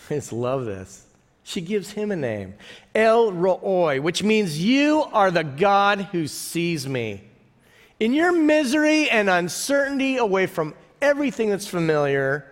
I 0.09 0.15
just 0.15 0.33
love 0.33 0.65
this. 0.65 1.05
She 1.43 1.62
gives 1.62 1.91
him 1.91 2.12
a 2.12 2.15
name 2.15 2.55
El 2.95 3.31
Roi, 3.31 4.01
which 4.01 4.24
means 4.24 4.63
you 4.63 5.03
are 5.13 5.29
the 5.29 5.43
God 5.43 6.01
who 6.12 6.27
sees 6.27 6.88
me. 6.88 7.24
In 8.00 8.13
your 8.13 8.31
misery 8.31 9.09
and 9.09 9.29
uncertainty 9.29 10.17
away 10.17 10.47
from 10.47 10.74
everything 11.01 11.51
that's 11.51 11.67
familiar, 11.67 12.51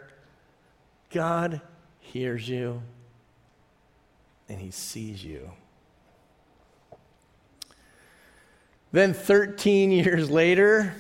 God 1.12 1.60
hears 2.00 2.48
you 2.48 2.84
and 4.50 4.60
he 4.60 4.72
sees 4.72 5.24
you. 5.24 5.52
Then 8.92 9.14
13 9.14 9.92
years 10.04 10.30
later, 10.30 10.94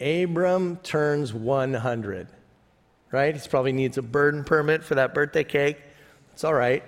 Abram 0.00 0.76
turns 0.78 1.32
100. 1.32 2.28
Right? 3.12 3.36
He 3.36 3.48
probably 3.48 3.72
needs 3.72 3.98
a 3.98 4.02
burden 4.02 4.44
permit 4.44 4.82
for 4.82 4.96
that 4.96 5.14
birthday 5.14 5.44
cake. 5.44 5.78
It's 6.32 6.44
all 6.44 6.54
right. 6.54 6.82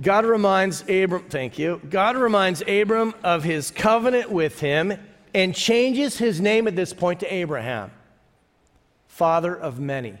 God 0.00 0.24
reminds 0.24 0.82
Abram, 0.82 1.24
thank 1.28 1.58
you. 1.58 1.80
God 1.88 2.16
reminds 2.16 2.62
Abram 2.66 3.14
of 3.22 3.44
his 3.44 3.70
covenant 3.70 4.30
with 4.30 4.60
him 4.60 4.98
and 5.34 5.54
changes 5.54 6.18
his 6.18 6.40
name 6.40 6.66
at 6.66 6.76
this 6.76 6.92
point 6.92 7.20
to 7.20 7.32
Abraham, 7.32 7.90
father 9.06 9.54
of 9.54 9.78
many. 9.78 10.16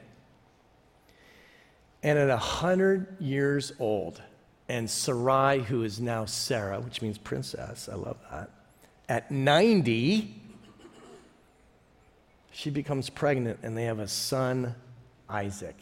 And 2.02 2.18
at 2.18 2.28
a 2.28 2.36
100 2.36 3.20
years 3.20 3.72
old, 3.78 4.22
and 4.68 4.90
Sarai, 4.90 5.60
who 5.60 5.82
is 5.82 6.00
now 6.00 6.24
Sarah, 6.24 6.80
which 6.80 7.00
means 7.02 7.18
princess, 7.18 7.88
I 7.90 7.94
love 7.94 8.16
that, 8.30 8.50
at 9.08 9.30
90, 9.30 10.34
she 12.50 12.70
becomes 12.70 13.10
pregnant 13.10 13.60
and 13.62 13.76
they 13.76 13.84
have 13.84 13.98
a 13.98 14.08
son, 14.08 14.74
Isaac, 15.28 15.76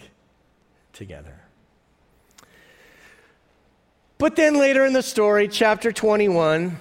together. 0.93 1.41
But 4.19 4.37
then 4.37 4.59
later 4.59 4.85
in 4.85 4.93
the 4.93 5.03
story, 5.03 5.49
chapter 5.49 5.93
21, 5.93 6.79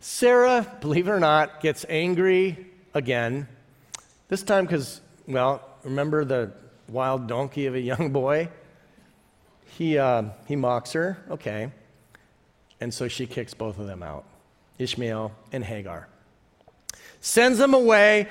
Sarah, 0.00 0.66
believe 0.80 1.08
it 1.08 1.10
or 1.10 1.20
not, 1.20 1.60
gets 1.60 1.84
angry 1.88 2.66
again. 2.92 3.48
This 4.28 4.42
time 4.42 4.64
because, 4.64 5.00
well, 5.26 5.66
remember 5.82 6.24
the 6.24 6.52
wild 6.88 7.26
donkey 7.26 7.66
of 7.66 7.74
a 7.74 7.80
young 7.80 8.10
boy? 8.10 8.48
He, 9.64 9.98
uh, 9.98 10.24
he 10.46 10.56
mocks 10.56 10.92
her, 10.92 11.18
okay. 11.30 11.70
And 12.80 12.92
so 12.92 13.08
she 13.08 13.26
kicks 13.26 13.54
both 13.54 13.78
of 13.78 13.86
them 13.86 14.02
out 14.02 14.24
Ishmael 14.78 15.32
and 15.52 15.64
Hagar. 15.64 16.08
Sends 17.20 17.58
them 17.58 17.74
away. 17.74 18.28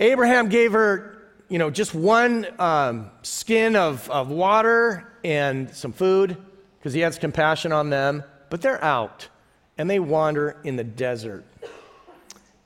Abraham 0.00 0.48
gave 0.48 0.72
her, 0.72 1.18
you 1.48 1.58
know, 1.58 1.70
just 1.70 1.94
one 1.94 2.46
um, 2.60 3.10
skin 3.22 3.74
of, 3.74 4.08
of 4.10 4.28
water 4.28 5.12
and 5.24 5.74
some 5.74 5.92
food 5.92 6.36
because 6.78 6.92
he 6.92 7.00
has 7.00 7.18
compassion 7.18 7.72
on 7.72 7.90
them. 7.90 8.22
But 8.50 8.60
they're 8.62 8.82
out 8.82 9.28
and 9.76 9.88
they 9.90 9.98
wander 9.98 10.58
in 10.62 10.76
the 10.76 10.84
desert 10.84 11.44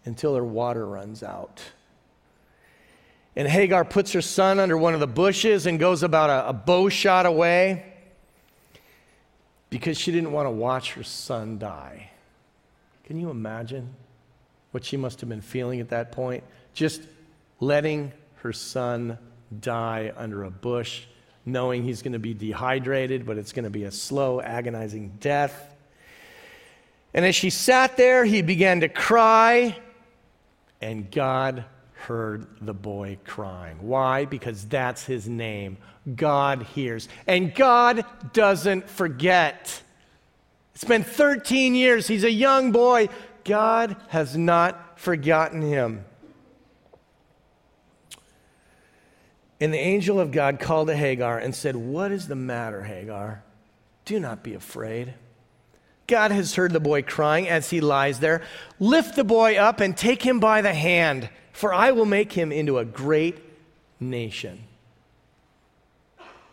until 0.05 0.35
their 0.35 0.45
water 0.45 0.87
runs 0.87 1.23
out. 1.23 1.63
And 3.35 3.49
Hagar 3.49 3.85
puts 3.85 4.13
her 4.13 4.21
son 4.21 4.59
under 4.61 4.77
one 4.77 4.95
of 4.95 5.01
the 5.01 5.07
bushes 5.07 5.67
and 5.67 5.79
goes 5.79 6.03
about 6.03 6.29
a, 6.29 6.51
a 6.51 6.53
bow 6.53 6.89
shot 6.89 7.25
away 7.25 7.92
because 9.73 9.97
she 9.97 10.13
didn't 10.13 10.33
want 10.33 10.45
to 10.45 10.51
watch 10.51 10.93
her 10.93 11.03
son 11.03 11.59
die. 11.59 12.11
Can 13.07 13.19
you 13.19 13.31
imagine 13.31 13.89
what 14.71 14.85
she 14.85 14.99
must 14.99 15.21
have 15.21 15.31
been 15.31 15.41
feeling 15.41 15.81
at 15.81 15.89
that 15.89 16.13
point? 16.13 16.45
Just 16.75 17.01
letting 17.59 18.13
her 18.43 18.53
son 18.53 19.17
die 19.63 20.13
under 20.15 20.45
a 20.45 20.51
bush, 20.51 21.05
knowing 21.47 21.85
he's 21.85 22.03
going 22.03 22.13
to 22.13 22.19
be 22.19 22.35
dehydrated, 22.35 23.25
but 23.25 23.39
it's 23.39 23.55
going 23.55 23.65
to 23.65 23.71
be 23.71 23.85
a 23.85 23.91
slow, 23.91 24.43
agonizing 24.43 25.11
death. 25.21 25.75
And 27.15 27.25
as 27.25 27.35
she 27.35 27.49
sat 27.49 27.97
there, 27.97 28.27
he 28.27 28.43
began 28.43 28.81
to 28.81 28.91
cry, 28.91 29.75
and 30.83 31.11
God 31.11 31.65
heard 32.03 32.47
the 32.61 32.75
boy 32.75 33.19
crying. 33.25 33.79
Why? 33.81 34.25
Because 34.25 34.67
that's 34.67 35.05
his 35.05 35.29
name. 35.29 35.79
God 36.17 36.63
hears. 36.75 37.09
And 37.27 37.55
God 37.55 38.05
doesn't 38.33 38.89
forget. 38.91 39.83
It's 40.75 40.85
been 40.85 41.05
13 41.05 41.75
years. 41.75 42.09
He's 42.09 42.25
a 42.25 42.31
young 42.31 42.73
boy. 42.73 43.09
God 43.45 43.97
has 44.09 44.37
not 44.37 44.99
forgotten 44.99 45.63
him. 45.63 46.05
And 49.61 49.73
the 49.73 49.79
angel 49.79 50.19
of 50.19 50.33
God 50.33 50.59
called 50.59 50.89
to 50.89 50.97
Hagar 50.97 51.39
and 51.39 51.55
said, 51.55 51.77
What 51.77 52.11
is 52.11 52.27
the 52.27 52.35
matter, 52.35 52.83
Hagar? 52.83 53.45
Do 54.05 54.19
not 54.19 54.43
be 54.43 54.55
afraid. 54.55 55.15
God 56.09 56.33
has 56.33 56.57
heard 56.57 56.73
the 56.73 56.81
boy 56.81 57.03
crying 57.03 57.49
as 57.49 57.71
he 57.71 57.81
lies 57.81 58.19
there. 58.19 58.43
Lift 58.81 59.15
the 59.15 59.23
boy 59.23 59.57
up 59.57 59.79
and 59.79 59.97
take 59.97 60.23
him 60.23 60.41
by 60.41 60.63
the 60.63 60.75
hand 60.75 61.31
for 61.53 61.73
I 61.73 61.93
will 61.93 62.07
make 62.07 62.33
him 62.33 62.51
into 62.51 62.79
a 62.79 62.85
great 62.85 63.39
nation. 64.01 64.65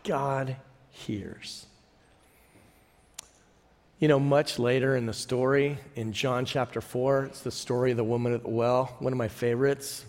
God 0.04 0.56
hears. 0.90 1.66
You 3.98 4.08
know, 4.08 4.18
much 4.18 4.58
later 4.58 4.96
in 4.96 5.04
the 5.06 5.12
story, 5.12 5.78
in 5.94 6.12
John 6.12 6.46
chapter 6.46 6.80
4, 6.80 7.24
it's 7.24 7.40
the 7.42 7.50
story 7.50 7.90
of 7.90 7.98
the 7.98 8.04
woman 8.04 8.32
at 8.32 8.42
the 8.42 8.48
well, 8.48 8.96
one 8.98 9.12
of 9.12 9.18
my 9.18 9.28
favorites. 9.28 10.04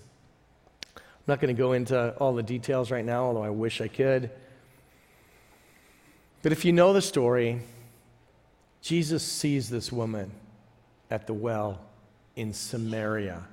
I'm 0.95 1.01
not 1.27 1.41
going 1.41 1.53
to 1.53 1.59
go 1.59 1.73
into 1.73 2.11
all 2.17 2.33
the 2.33 2.43
details 2.43 2.89
right 2.89 3.03
now, 3.03 3.25
although 3.25 3.43
I 3.43 3.49
wish 3.49 3.81
I 3.81 3.89
could. 3.89 4.29
But 6.41 6.51
if 6.51 6.63
you 6.63 6.71
know 6.71 6.93
the 6.93 7.01
story, 7.01 7.61
Jesus 8.81 9.23
sees 9.23 9.69
this 9.69 9.91
woman 9.91 10.31
at 11.09 11.27
the 11.27 11.33
well 11.33 11.81
in 12.35 12.53
Samaria 12.53 13.43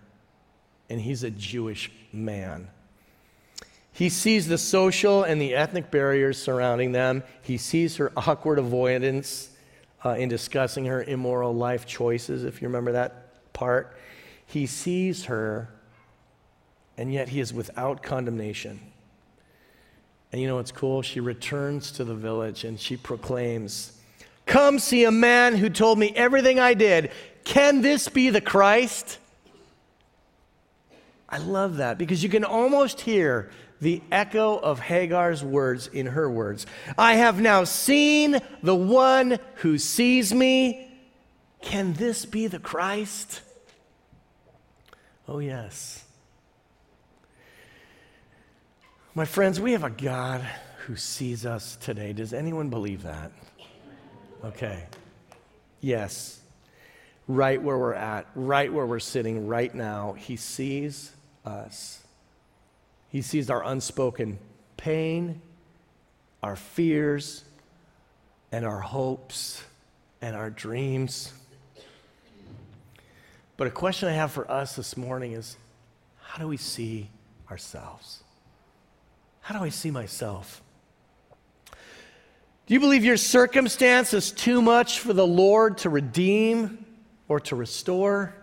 and 0.88 1.00
he's 1.00 1.22
a 1.22 1.30
Jewish 1.30 1.90
man. 2.12 2.68
He 3.92 4.08
sees 4.08 4.46
the 4.46 4.58
social 4.58 5.24
and 5.24 5.40
the 5.40 5.54
ethnic 5.54 5.90
barriers 5.90 6.40
surrounding 6.40 6.92
them. 6.92 7.24
He 7.42 7.56
sees 7.56 7.96
her 7.96 8.12
awkward 8.16 8.58
avoidance 8.58 9.50
uh, 10.04 10.10
in 10.10 10.28
discussing 10.28 10.84
her 10.84 11.02
immoral 11.02 11.54
life 11.54 11.84
choices, 11.84 12.44
if 12.44 12.62
you 12.62 12.68
remember 12.68 12.92
that 12.92 13.52
part. 13.52 13.96
He 14.46 14.66
sees 14.66 15.24
her, 15.24 15.68
and 16.96 17.12
yet 17.12 17.28
he 17.28 17.40
is 17.40 17.52
without 17.52 18.02
condemnation. 18.02 18.80
And 20.32 20.40
you 20.40 20.46
know 20.46 20.56
what's 20.56 20.72
cool? 20.72 21.02
She 21.02 21.20
returns 21.20 21.90
to 21.92 22.04
the 22.04 22.14
village 22.14 22.64
and 22.64 22.78
she 22.78 22.96
proclaims, 22.96 23.98
Come 24.46 24.78
see 24.78 25.04
a 25.04 25.10
man 25.10 25.56
who 25.56 25.68
told 25.70 25.98
me 25.98 26.12
everything 26.14 26.58
I 26.60 26.74
did. 26.74 27.10
Can 27.44 27.80
this 27.80 28.08
be 28.08 28.30
the 28.30 28.40
Christ? 28.40 29.18
I 31.28 31.38
love 31.38 31.76
that 31.76 31.98
because 31.98 32.22
you 32.22 32.28
can 32.28 32.44
almost 32.44 33.02
hear 33.02 33.50
the 33.80 34.02
echo 34.10 34.56
of 34.56 34.80
Hagar's 34.80 35.44
words 35.44 35.86
in 35.88 36.06
her 36.06 36.28
words. 36.30 36.66
I 36.96 37.14
have 37.14 37.40
now 37.40 37.64
seen 37.64 38.40
the 38.62 38.74
one 38.74 39.38
who 39.56 39.78
sees 39.78 40.32
me. 40.32 40.90
Can 41.60 41.92
this 41.92 42.24
be 42.24 42.46
the 42.46 42.58
Christ? 42.58 43.42
Oh, 45.28 45.38
yes. 45.38 46.04
My 49.14 49.26
friends, 49.26 49.60
we 49.60 49.72
have 49.72 49.84
a 49.84 49.90
God 49.90 50.40
who 50.86 50.96
sees 50.96 51.44
us 51.44 51.76
today. 51.76 52.12
Does 52.12 52.32
anyone 52.32 52.70
believe 52.70 53.02
that? 53.02 53.32
Okay. 54.44 54.84
Yes. 55.80 56.40
Right 57.26 57.60
where 57.60 57.76
we're 57.76 57.94
at, 57.94 58.26
right 58.34 58.72
where 58.72 58.86
we're 58.86 59.00
sitting 59.00 59.46
right 59.46 59.74
now, 59.74 60.14
He 60.14 60.36
sees 60.36 61.12
us. 61.44 62.02
He 63.08 63.22
sees 63.22 63.50
our 63.50 63.64
unspoken 63.64 64.38
pain, 64.76 65.40
our 66.42 66.56
fears, 66.56 67.44
and 68.52 68.64
our 68.64 68.80
hopes 68.80 69.62
and 70.20 70.36
our 70.36 70.50
dreams. 70.50 71.32
But 73.56 73.66
a 73.66 73.70
question 73.70 74.08
I 74.08 74.12
have 74.12 74.30
for 74.30 74.50
us 74.50 74.76
this 74.76 74.96
morning 74.96 75.32
is 75.32 75.56
how 76.20 76.38
do 76.38 76.48
we 76.48 76.56
see 76.56 77.08
ourselves? 77.50 78.22
How 79.40 79.58
do 79.58 79.64
I 79.64 79.70
see 79.70 79.90
myself? 79.90 80.62
Do 82.66 82.74
you 82.74 82.80
believe 82.80 83.02
your 83.02 83.16
circumstance 83.16 84.12
is 84.12 84.30
too 84.30 84.60
much 84.60 85.00
for 85.00 85.14
the 85.14 85.26
Lord 85.26 85.78
to 85.78 85.88
redeem 85.88 86.84
or 87.26 87.40
to 87.40 87.56
restore? 87.56 88.34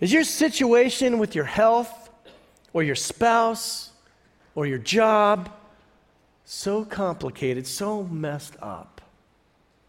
Is 0.00 0.12
your 0.12 0.24
situation 0.24 1.18
with 1.18 1.34
your 1.34 1.44
health 1.44 2.10
or 2.72 2.82
your 2.82 2.94
spouse 2.94 3.90
or 4.54 4.66
your 4.66 4.78
job 4.78 5.50
so 6.44 6.84
complicated, 6.84 7.66
so 7.66 8.02
messed 8.04 8.56
up, 8.60 9.00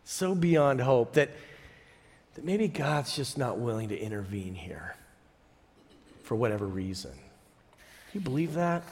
so 0.03 0.35
beyond 0.35 0.81
hope 0.81 1.13
that, 1.13 1.31
that 2.35 2.45
maybe 2.45 2.67
God's 2.67 3.15
just 3.15 3.37
not 3.37 3.57
willing 3.57 3.89
to 3.89 3.97
intervene 3.97 4.55
here 4.55 4.95
for 6.23 6.35
whatever 6.35 6.65
reason? 6.65 7.11
Do 7.11 8.19
you 8.19 8.21
believe 8.21 8.53
that? 8.53 8.83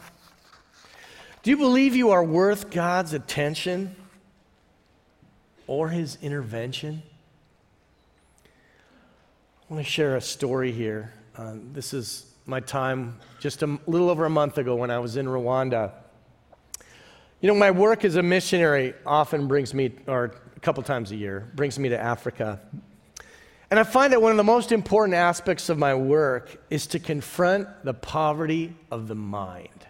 Do 1.44 1.52
you 1.52 1.58
believe 1.58 1.96
you 1.96 2.12
are 2.12 2.24
worth 2.24 2.70
God's 2.70 3.14
attention 3.14 3.96
or 5.68 5.90
his 5.90 6.18
intervention? 6.22 7.04
I 9.74 9.76
want 9.76 9.88
to 9.88 9.92
share 9.92 10.18
a 10.18 10.22
story 10.22 10.72
here. 10.72 11.12
Um, 11.36 11.72
this 11.74 11.96
is 11.96 12.28
my 12.46 12.60
time 12.60 13.20
just 13.40 13.64
a 13.64 13.80
little 13.88 14.12
over 14.12 14.26
a 14.26 14.30
month 14.30 14.60
ago 14.60 14.76
when 14.76 14.92
I 14.92 15.00
was 15.00 15.18
in 15.18 15.26
Rwanda. 15.26 15.94
You 17.42 17.48
know, 17.48 17.56
my 17.56 17.72
work 17.72 18.06
as 18.06 18.16
a 18.16 18.22
missionary 18.22 18.94
often 19.04 19.48
brings 19.48 19.74
me, 19.74 19.96
or 20.06 20.26
a 20.56 20.60
couple 20.60 20.84
times 20.84 21.12
a 21.12 21.16
year, 21.16 21.50
brings 21.56 21.80
me 21.80 21.90
to 21.90 22.00
Africa. 22.00 22.62
And 23.72 23.80
I 23.80 23.84
find 23.84 24.14
that 24.14 24.22
one 24.22 24.30
of 24.30 24.38
the 24.38 24.44
most 24.44 24.72
important 24.72 25.16
aspects 25.16 25.70
of 25.70 25.80
my 25.80 25.96
work 25.96 26.56
is 26.70 26.86
to 26.86 27.00
confront 27.00 27.68
the 27.84 27.96
poverty 27.96 28.76
of 28.92 29.08
the 29.08 29.16
mind. 29.16 29.88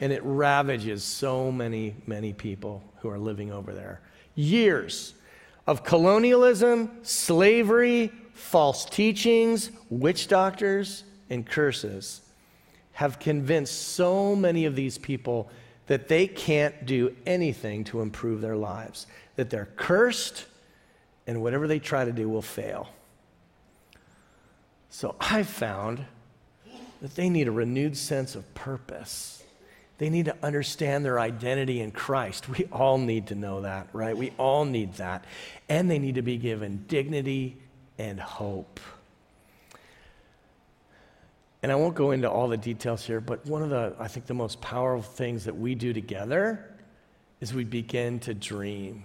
And 0.00 0.12
it 0.12 0.24
ravages 0.24 1.04
so 1.04 1.52
many, 1.52 1.94
many 2.08 2.32
people 2.32 2.82
who 2.96 3.10
are 3.10 3.18
living 3.18 3.52
over 3.52 3.72
there. 3.72 4.00
Years 4.34 5.14
of 5.66 5.84
colonialism, 5.84 6.90
slavery, 7.02 8.10
false 8.34 8.84
teachings, 8.84 9.70
witch 9.90 10.28
doctors, 10.28 11.04
and 11.30 11.46
curses 11.46 12.20
have 12.92 13.18
convinced 13.18 13.88
so 13.94 14.36
many 14.36 14.64
of 14.64 14.76
these 14.76 14.98
people 14.98 15.50
that 15.86 16.08
they 16.08 16.26
can't 16.26 16.86
do 16.86 17.14
anything 17.26 17.84
to 17.84 18.00
improve 18.00 18.40
their 18.40 18.56
lives, 18.56 19.06
that 19.36 19.50
they're 19.50 19.68
cursed, 19.76 20.46
and 21.26 21.42
whatever 21.42 21.66
they 21.66 21.78
try 21.78 22.04
to 22.04 22.12
do 22.12 22.28
will 22.28 22.42
fail. 22.42 22.88
So 24.90 25.16
I 25.20 25.42
found 25.42 26.04
that 27.00 27.14
they 27.16 27.28
need 27.28 27.48
a 27.48 27.52
renewed 27.52 27.96
sense 27.96 28.34
of 28.34 28.52
purpose 28.54 29.41
they 30.02 30.10
need 30.10 30.24
to 30.24 30.36
understand 30.42 31.04
their 31.04 31.20
identity 31.20 31.80
in 31.80 31.92
Christ. 31.92 32.48
We 32.48 32.64
all 32.72 32.98
need 32.98 33.28
to 33.28 33.36
know 33.36 33.60
that, 33.60 33.86
right? 33.92 34.16
We 34.16 34.32
all 34.36 34.64
need 34.64 34.94
that. 34.94 35.24
And 35.68 35.88
they 35.88 36.00
need 36.00 36.16
to 36.16 36.22
be 36.22 36.38
given 36.38 36.86
dignity 36.88 37.56
and 37.98 38.18
hope. 38.18 38.80
And 41.62 41.70
I 41.70 41.76
won't 41.76 41.94
go 41.94 42.10
into 42.10 42.28
all 42.28 42.48
the 42.48 42.56
details 42.56 43.06
here, 43.06 43.20
but 43.20 43.46
one 43.46 43.62
of 43.62 43.70
the, 43.70 43.94
I 43.96 44.08
think, 44.08 44.26
the 44.26 44.34
most 44.34 44.60
powerful 44.60 45.08
things 45.08 45.44
that 45.44 45.56
we 45.56 45.76
do 45.76 45.92
together 45.92 46.68
is 47.40 47.54
we 47.54 47.62
begin 47.62 48.18
to 48.20 48.34
dream. 48.34 49.04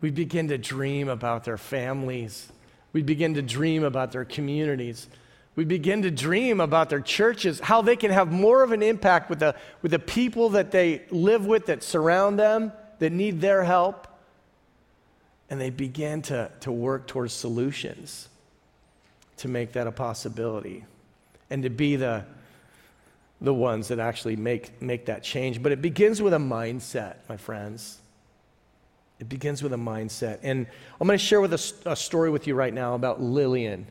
We 0.00 0.12
begin 0.12 0.46
to 0.46 0.58
dream 0.58 1.08
about 1.08 1.42
their 1.42 1.58
families. 1.58 2.52
We 2.92 3.02
begin 3.02 3.34
to 3.34 3.42
dream 3.42 3.82
about 3.82 4.12
their 4.12 4.24
communities. 4.24 5.08
We 5.56 5.64
begin 5.64 6.02
to 6.02 6.10
dream 6.10 6.60
about 6.60 6.90
their 6.90 7.00
churches, 7.00 7.60
how 7.60 7.80
they 7.82 7.96
can 7.96 8.10
have 8.10 8.32
more 8.32 8.62
of 8.62 8.72
an 8.72 8.82
impact 8.82 9.30
with 9.30 9.38
the, 9.38 9.54
with 9.82 9.92
the 9.92 9.98
people 10.00 10.50
that 10.50 10.72
they 10.72 11.02
live 11.10 11.46
with, 11.46 11.66
that 11.66 11.82
surround 11.82 12.38
them, 12.38 12.72
that 12.98 13.10
need 13.10 13.40
their 13.40 13.62
help. 13.62 14.08
And 15.48 15.60
they 15.60 15.70
begin 15.70 16.22
to, 16.22 16.50
to 16.60 16.72
work 16.72 17.06
towards 17.06 17.32
solutions 17.32 18.28
to 19.36 19.48
make 19.48 19.72
that 19.72 19.86
a 19.86 19.92
possibility 19.92 20.84
and 21.50 21.62
to 21.62 21.70
be 21.70 21.96
the, 21.96 22.24
the 23.40 23.54
ones 23.54 23.88
that 23.88 23.98
actually 23.98 24.36
make, 24.36 24.80
make 24.80 25.06
that 25.06 25.22
change. 25.22 25.62
But 25.62 25.70
it 25.70 25.82
begins 25.82 26.22
with 26.22 26.34
a 26.34 26.38
mindset, 26.38 27.16
my 27.28 27.36
friends. 27.36 27.98
It 29.20 29.28
begins 29.28 29.62
with 29.62 29.72
a 29.72 29.76
mindset. 29.76 30.40
And 30.42 30.66
I'm 31.00 31.06
going 31.06 31.18
to 31.18 31.24
share 31.24 31.40
with 31.40 31.52
a, 31.52 31.90
a 31.90 31.96
story 31.96 32.30
with 32.30 32.46
you 32.46 32.54
right 32.54 32.74
now 32.74 32.94
about 32.94 33.22
Lillian. 33.22 33.86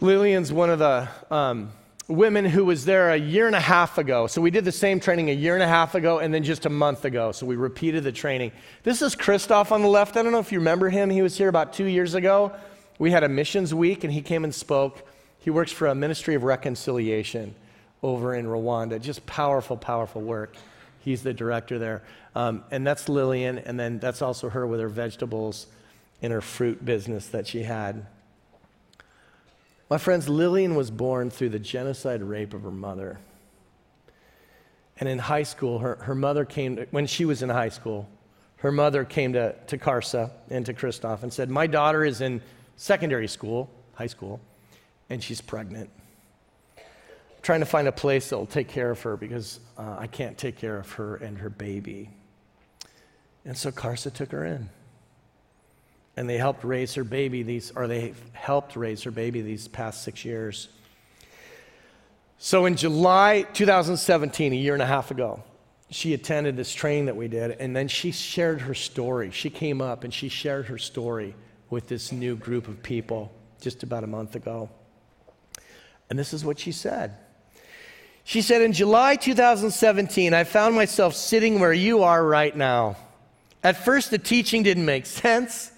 Lillian's 0.00 0.52
one 0.52 0.70
of 0.70 0.78
the 0.78 1.08
um, 1.30 1.72
women 2.06 2.44
who 2.44 2.64
was 2.64 2.84
there 2.84 3.10
a 3.10 3.16
year 3.16 3.48
and 3.48 3.56
a 3.56 3.60
half 3.60 3.98
ago. 3.98 4.28
So 4.28 4.40
we 4.40 4.50
did 4.50 4.64
the 4.64 4.70
same 4.70 5.00
training 5.00 5.28
a 5.28 5.32
year 5.32 5.54
and 5.54 5.62
a 5.62 5.68
half 5.68 5.96
ago 5.96 6.20
and 6.20 6.32
then 6.32 6.44
just 6.44 6.66
a 6.66 6.70
month 6.70 7.04
ago. 7.04 7.32
So 7.32 7.46
we 7.46 7.56
repeated 7.56 8.04
the 8.04 8.12
training. 8.12 8.52
This 8.84 9.02
is 9.02 9.16
Christoph 9.16 9.72
on 9.72 9.82
the 9.82 9.88
left. 9.88 10.16
I 10.16 10.22
don't 10.22 10.30
know 10.30 10.38
if 10.38 10.52
you 10.52 10.60
remember 10.60 10.88
him. 10.88 11.10
He 11.10 11.20
was 11.20 11.36
here 11.36 11.48
about 11.48 11.72
two 11.72 11.86
years 11.86 12.14
ago. 12.14 12.52
We 13.00 13.10
had 13.10 13.24
a 13.24 13.28
missions 13.28 13.74
week 13.74 14.04
and 14.04 14.12
he 14.12 14.22
came 14.22 14.44
and 14.44 14.54
spoke. 14.54 15.04
He 15.40 15.50
works 15.50 15.72
for 15.72 15.88
a 15.88 15.94
ministry 15.94 16.36
of 16.36 16.44
reconciliation 16.44 17.56
over 18.02 18.34
in 18.36 18.46
Rwanda. 18.46 19.00
Just 19.00 19.26
powerful, 19.26 19.76
powerful 19.76 20.22
work. 20.22 20.54
He's 21.00 21.22
the 21.22 21.34
director 21.34 21.78
there. 21.78 22.02
Um, 22.36 22.62
and 22.70 22.86
that's 22.86 23.08
Lillian, 23.08 23.58
and 23.58 23.80
then 23.80 23.98
that's 23.98 24.22
also 24.22 24.48
her 24.48 24.66
with 24.66 24.78
her 24.78 24.88
vegetables 24.88 25.66
and 26.22 26.32
her 26.32 26.40
fruit 26.40 26.84
business 26.84 27.28
that 27.28 27.46
she 27.46 27.62
had. 27.64 28.06
My 29.90 29.96
friends, 29.96 30.28
Lillian 30.28 30.74
was 30.74 30.90
born 30.90 31.30
through 31.30 31.48
the 31.48 31.58
genocide 31.58 32.22
rape 32.22 32.52
of 32.52 32.62
her 32.62 32.70
mother. 32.70 33.18
And 35.00 35.08
in 35.08 35.18
high 35.18 35.44
school, 35.44 35.78
her, 35.78 35.96
her 36.02 36.14
mother 36.14 36.44
came, 36.44 36.76
to, 36.76 36.86
when 36.90 37.06
she 37.06 37.24
was 37.24 37.42
in 37.42 37.48
high 37.48 37.70
school, 37.70 38.08
her 38.56 38.72
mother 38.72 39.04
came 39.04 39.32
to, 39.32 39.54
to 39.68 39.78
CARSA 39.78 40.30
and 40.50 40.66
to 40.66 40.74
Christoph 40.74 41.22
and 41.22 41.32
said, 41.32 41.48
My 41.48 41.66
daughter 41.66 42.04
is 42.04 42.20
in 42.20 42.42
secondary 42.76 43.28
school, 43.28 43.70
high 43.94 44.08
school, 44.08 44.40
and 45.08 45.22
she's 45.22 45.40
pregnant. 45.40 45.88
I'm 46.76 46.84
trying 47.42 47.60
to 47.60 47.66
find 47.66 47.88
a 47.88 47.92
place 47.92 48.28
that 48.28 48.36
will 48.36 48.46
take 48.46 48.68
care 48.68 48.90
of 48.90 49.00
her 49.02 49.16
because 49.16 49.60
uh, 49.78 49.96
I 49.98 50.06
can't 50.06 50.36
take 50.36 50.58
care 50.58 50.76
of 50.76 50.90
her 50.92 51.16
and 51.16 51.38
her 51.38 51.48
baby. 51.48 52.10
And 53.44 53.56
so 53.56 53.70
CARSA 53.70 54.12
took 54.12 54.32
her 54.32 54.44
in 54.44 54.68
and 56.18 56.28
they 56.28 56.36
helped 56.36 56.64
raise 56.64 56.94
her 56.94 57.04
baby 57.04 57.44
these, 57.44 57.70
or 57.76 57.86
they 57.86 58.12
helped 58.32 58.74
raise 58.74 59.04
her 59.04 59.10
baby 59.12 59.40
these 59.40 59.68
past 59.68 60.02
six 60.02 60.24
years. 60.24 60.68
So 62.38 62.66
in 62.66 62.74
July 62.74 63.42
2017, 63.52 64.52
a 64.52 64.56
year 64.56 64.72
and 64.72 64.82
a 64.82 64.86
half 64.86 65.12
ago, 65.12 65.44
she 65.90 66.14
attended 66.14 66.56
this 66.56 66.74
training 66.74 67.06
that 67.06 67.14
we 67.14 67.28
did, 67.28 67.52
and 67.52 67.74
then 67.74 67.86
she 67.86 68.10
shared 68.10 68.62
her 68.62 68.74
story. 68.74 69.30
She 69.30 69.48
came 69.48 69.80
up 69.80 70.02
and 70.02 70.12
she 70.12 70.28
shared 70.28 70.66
her 70.66 70.76
story 70.76 71.36
with 71.70 71.86
this 71.86 72.10
new 72.10 72.34
group 72.34 72.66
of 72.66 72.82
people 72.82 73.30
just 73.60 73.84
about 73.84 74.02
a 74.02 74.08
month 74.08 74.34
ago. 74.34 74.70
And 76.10 76.18
this 76.18 76.34
is 76.34 76.44
what 76.44 76.58
she 76.58 76.72
said. 76.72 77.16
She 78.24 78.42
said, 78.42 78.60
In 78.60 78.72
July 78.72 79.14
2017, 79.14 80.34
I 80.34 80.42
found 80.42 80.74
myself 80.74 81.14
sitting 81.14 81.60
where 81.60 81.72
you 81.72 82.02
are 82.02 82.24
right 82.24 82.56
now. 82.56 82.96
At 83.62 83.84
first, 83.84 84.10
the 84.10 84.18
teaching 84.18 84.64
didn't 84.64 84.84
make 84.84 85.06
sense. 85.06 85.70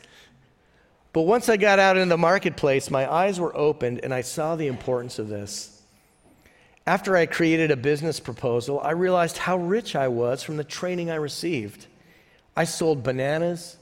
But 1.12 1.22
once 1.22 1.48
I 1.48 1.56
got 1.56 1.78
out 1.78 1.96
into 1.96 2.08
the 2.08 2.18
marketplace, 2.18 2.90
my 2.90 3.10
eyes 3.10 3.40
were 3.40 3.56
opened 3.56 4.00
and 4.02 4.14
I 4.14 4.20
saw 4.20 4.54
the 4.54 4.68
importance 4.68 5.18
of 5.18 5.28
this. 5.28 5.82
After 6.86 7.16
I 7.16 7.26
created 7.26 7.70
a 7.70 7.76
business 7.76 8.20
proposal, 8.20 8.80
I 8.80 8.92
realized 8.92 9.38
how 9.38 9.56
rich 9.58 9.96
I 9.96 10.08
was 10.08 10.42
from 10.42 10.56
the 10.56 10.64
training 10.64 11.10
I 11.10 11.16
received. 11.16 11.86
I 12.56 12.64
sold 12.64 13.02
bananas, 13.02 13.76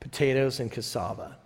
potatoes, 0.00 0.60
and 0.60 0.70
cassava. 0.70 1.36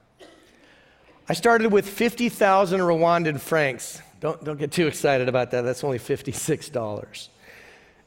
I 1.29 1.35
started 1.35 1.73
with 1.73 1.89
50,000 1.89 2.81
Rwandan 2.81 3.41
francs. 3.41 4.01
Don't, 4.21 4.43
don't 4.45 4.59
get 4.59 4.73
too 4.73 4.87
excited 4.87 5.29
about 5.29 5.51
that, 5.51 5.62
that's 5.62 5.83
only 5.83 5.99
$56. 5.99 7.29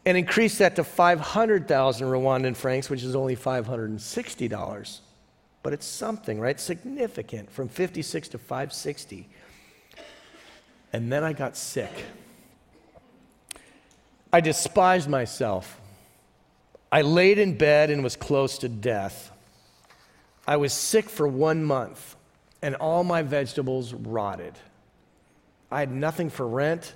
And 0.05 0.17
increased 0.17 0.59
that 0.59 0.77
to 0.77 0.83
500,000 0.83 2.07
Rwandan 2.07 2.55
francs, 2.55 2.89
which 2.89 3.03
is 3.03 3.15
only 3.15 3.35
$560 3.35 4.99
but 5.63 5.73
it's 5.73 5.85
something, 5.85 6.39
right? 6.39 6.59
Significant 6.59 7.51
from 7.51 7.67
56 7.67 8.29
to 8.29 8.37
560. 8.37 9.27
And 10.93 11.11
then 11.11 11.23
I 11.23 11.33
got 11.33 11.57
sick. 11.57 11.91
I 14.31 14.41
despised 14.41 15.09
myself. 15.09 15.79
I 16.91 17.01
laid 17.01 17.37
in 17.39 17.57
bed 17.57 17.89
and 17.89 18.03
was 18.03 18.15
close 18.15 18.57
to 18.59 18.69
death. 18.69 19.31
I 20.47 20.57
was 20.57 20.73
sick 20.73 21.09
for 21.09 21.27
one 21.27 21.63
month, 21.63 22.15
and 22.61 22.75
all 22.75 23.03
my 23.03 23.21
vegetables 23.21 23.93
rotted. 23.93 24.53
I 25.71 25.79
had 25.79 25.91
nothing 25.91 26.31
for 26.31 26.47
rent 26.47 26.95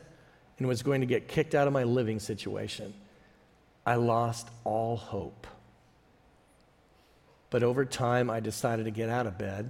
and 0.57 0.67
was 0.67 0.81
going 0.81 1.01
to 1.01 1.07
get 1.07 1.27
kicked 1.27 1.53
out 1.53 1.67
of 1.67 1.73
my 1.73 1.83
living 1.83 2.19
situation. 2.19 2.93
I 3.85 3.95
lost 3.95 4.49
all 4.63 4.95
hope. 4.95 5.45
But 7.53 7.61
over 7.61 7.85
time, 7.85 8.31
I 8.31 8.39
decided 8.39 8.85
to 8.85 8.91
get 8.91 9.09
out 9.09 9.27
of 9.27 9.37
bed. 9.37 9.69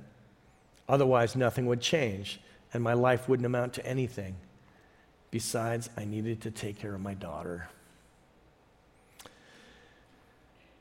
Otherwise, 0.87 1.35
nothing 1.35 1.65
would 1.65 1.81
change, 1.81 2.39
and 2.73 2.81
my 2.81 2.93
life 2.93 3.27
wouldn't 3.27 3.45
amount 3.45 3.73
to 3.73 3.85
anything. 3.85 4.37
Besides, 5.31 5.89
I 5.97 6.05
needed 6.05 6.39
to 6.43 6.51
take 6.51 6.79
care 6.79 6.95
of 6.95 7.01
my 7.01 7.13
daughter. 7.13 7.67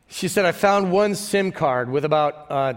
She 0.06 0.28
said, 0.28 0.44
I 0.44 0.52
found 0.52 0.92
one 0.92 1.16
SIM 1.16 1.50
card 1.50 1.90
with 1.90 2.04
about 2.04 2.48
uh, 2.48 2.74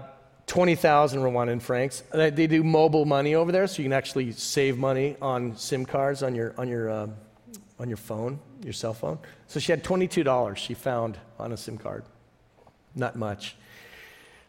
20,000 0.47 1.21
Rwandan 1.21 1.61
francs. 1.61 2.01
They 2.11 2.47
do 2.47 2.63
mobile 2.63 3.05
money 3.05 3.35
over 3.35 3.51
there, 3.51 3.67
so 3.67 3.83
you 3.83 3.85
can 3.85 3.93
actually 3.93 4.31
save 4.31 4.75
money 4.79 5.17
on 5.21 5.55
SIM 5.55 5.85
cards 5.85 6.23
on 6.23 6.33
your, 6.33 6.55
on 6.57 6.67
your, 6.67 6.89
uh, 6.89 7.07
on 7.79 7.89
your 7.89 7.97
phone, 7.97 8.39
your 8.63 8.73
cell 8.73 8.95
phone. 8.95 9.19
So 9.45 9.59
she 9.59 9.71
had 9.71 9.83
$22 9.83 10.57
she 10.57 10.73
found 10.73 11.19
on 11.37 11.51
a 11.51 11.57
SIM 11.57 11.77
card. 11.77 12.05
Not 12.95 13.15
much. 13.15 13.55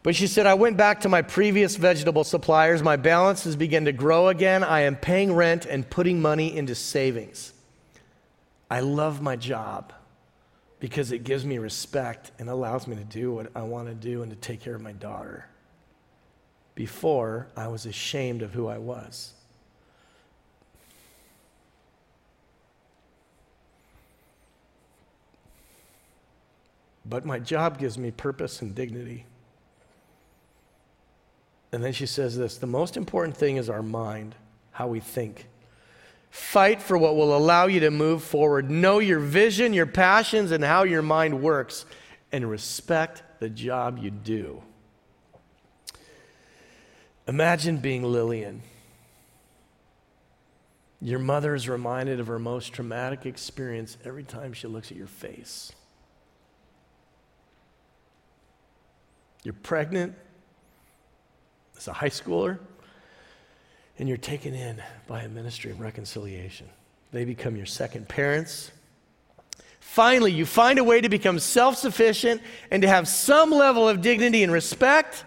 But 0.06 0.14
she 0.14 0.28
said, 0.28 0.46
I 0.46 0.54
went 0.54 0.76
back 0.76 1.00
to 1.00 1.08
my 1.08 1.20
previous 1.20 1.74
vegetable 1.74 2.22
suppliers. 2.22 2.80
My 2.80 2.94
balance 2.94 3.42
has 3.42 3.56
begun 3.56 3.86
to 3.86 3.92
grow 3.92 4.28
again. 4.28 4.62
I 4.62 4.82
am 4.82 4.94
paying 4.94 5.32
rent 5.32 5.66
and 5.66 5.90
putting 5.90 6.22
money 6.22 6.56
into 6.56 6.76
savings. 6.76 7.52
I 8.70 8.78
love 8.78 9.20
my 9.20 9.34
job 9.34 9.92
because 10.78 11.10
it 11.10 11.24
gives 11.24 11.44
me 11.44 11.58
respect 11.58 12.30
and 12.38 12.48
allows 12.48 12.86
me 12.86 12.94
to 12.94 13.02
do 13.02 13.32
what 13.32 13.50
I 13.56 13.62
want 13.62 13.88
to 13.88 13.94
do 13.94 14.22
and 14.22 14.30
to 14.30 14.36
take 14.36 14.60
care 14.60 14.76
of 14.76 14.80
my 14.80 14.92
daughter. 14.92 15.48
Before, 16.76 17.48
I 17.56 17.66
was 17.66 17.84
ashamed 17.84 18.42
of 18.42 18.52
who 18.52 18.68
I 18.68 18.78
was. 18.78 19.32
But 27.04 27.26
my 27.26 27.40
job 27.40 27.80
gives 27.80 27.98
me 27.98 28.12
purpose 28.12 28.62
and 28.62 28.72
dignity. 28.72 29.26
And 31.76 31.84
then 31.84 31.92
she 31.92 32.06
says 32.06 32.38
this 32.38 32.56
the 32.56 32.66
most 32.66 32.96
important 32.96 33.36
thing 33.36 33.58
is 33.58 33.68
our 33.68 33.82
mind, 33.82 34.34
how 34.70 34.88
we 34.88 34.98
think. 34.98 35.46
Fight 36.30 36.80
for 36.80 36.96
what 36.96 37.16
will 37.16 37.36
allow 37.36 37.66
you 37.66 37.80
to 37.80 37.90
move 37.90 38.22
forward. 38.22 38.70
Know 38.70 38.98
your 38.98 39.18
vision, 39.18 39.74
your 39.74 39.84
passions, 39.84 40.52
and 40.52 40.64
how 40.64 40.84
your 40.84 41.02
mind 41.02 41.42
works, 41.42 41.84
and 42.32 42.48
respect 42.48 43.22
the 43.40 43.50
job 43.50 43.98
you 43.98 44.10
do. 44.10 44.62
Imagine 47.28 47.76
being 47.76 48.02
Lillian. 48.04 48.62
Your 51.02 51.18
mother 51.18 51.54
is 51.54 51.68
reminded 51.68 52.20
of 52.20 52.28
her 52.28 52.38
most 52.38 52.72
traumatic 52.72 53.26
experience 53.26 53.98
every 54.02 54.24
time 54.24 54.54
she 54.54 54.66
looks 54.66 54.90
at 54.90 54.96
your 54.96 55.08
face. 55.08 55.72
You're 59.44 59.52
pregnant 59.52 60.14
as 61.76 61.88
a 61.88 61.92
high 61.92 62.08
schooler, 62.08 62.58
and 63.98 64.08
you're 64.08 64.18
taken 64.18 64.54
in 64.54 64.82
by 65.06 65.22
a 65.22 65.28
ministry 65.28 65.70
of 65.70 65.80
reconciliation. 65.80 66.68
They 67.12 67.24
become 67.24 67.56
your 67.56 67.66
second 67.66 68.08
parents. 68.08 68.70
Finally, 69.80 70.32
you 70.32 70.44
find 70.44 70.78
a 70.78 70.84
way 70.84 71.00
to 71.00 71.08
become 71.08 71.38
self 71.38 71.76
sufficient 71.76 72.42
and 72.70 72.82
to 72.82 72.88
have 72.88 73.08
some 73.08 73.50
level 73.50 73.88
of 73.88 74.02
dignity 74.02 74.42
and 74.42 74.52
respect, 74.52 75.24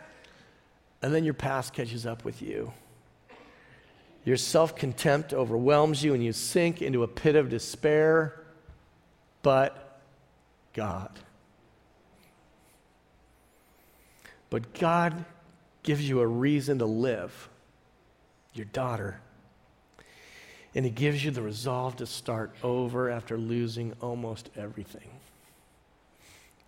and 1.01 1.13
then 1.13 1.23
your 1.23 1.33
past 1.33 1.73
catches 1.73 2.05
up 2.05 2.23
with 2.23 2.41
you. 2.41 2.71
Your 4.25 4.37
self 4.37 4.75
contempt 4.75 5.33
overwhelms 5.33 6.03
you, 6.03 6.13
and 6.13 6.23
you 6.23 6.33
sink 6.33 6.81
into 6.81 7.03
a 7.03 7.07
pit 7.07 7.35
of 7.35 7.49
despair, 7.49 8.43
but 9.41 10.01
God. 10.73 11.17
But 14.49 14.73
God 14.73 15.25
gives 15.83 16.07
you 16.07 16.19
a 16.19 16.27
reason 16.27 16.79
to 16.79 16.85
live, 16.85 17.49
your 18.53 18.65
daughter. 18.65 19.19
And 20.75 20.85
He 20.85 20.91
gives 20.91 21.23
you 21.23 21.31
the 21.31 21.41
resolve 21.41 21.97
to 21.97 22.05
start 22.05 22.53
over 22.63 23.09
after 23.09 23.37
losing 23.37 23.93
almost 24.01 24.49
everything. 24.55 25.09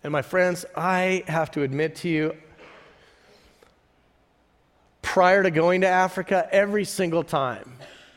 And 0.04 0.12
my 0.12 0.22
friends, 0.22 0.64
I 0.76 1.22
have 1.28 1.50
to 1.52 1.62
admit 1.62 1.96
to 1.96 2.08
you, 2.08 2.36
prior 5.00 5.42
to 5.42 5.50
going 5.50 5.82
to 5.82 5.86
Africa, 5.86 6.48
every 6.50 6.84
single 6.84 7.22
time, 7.22 7.70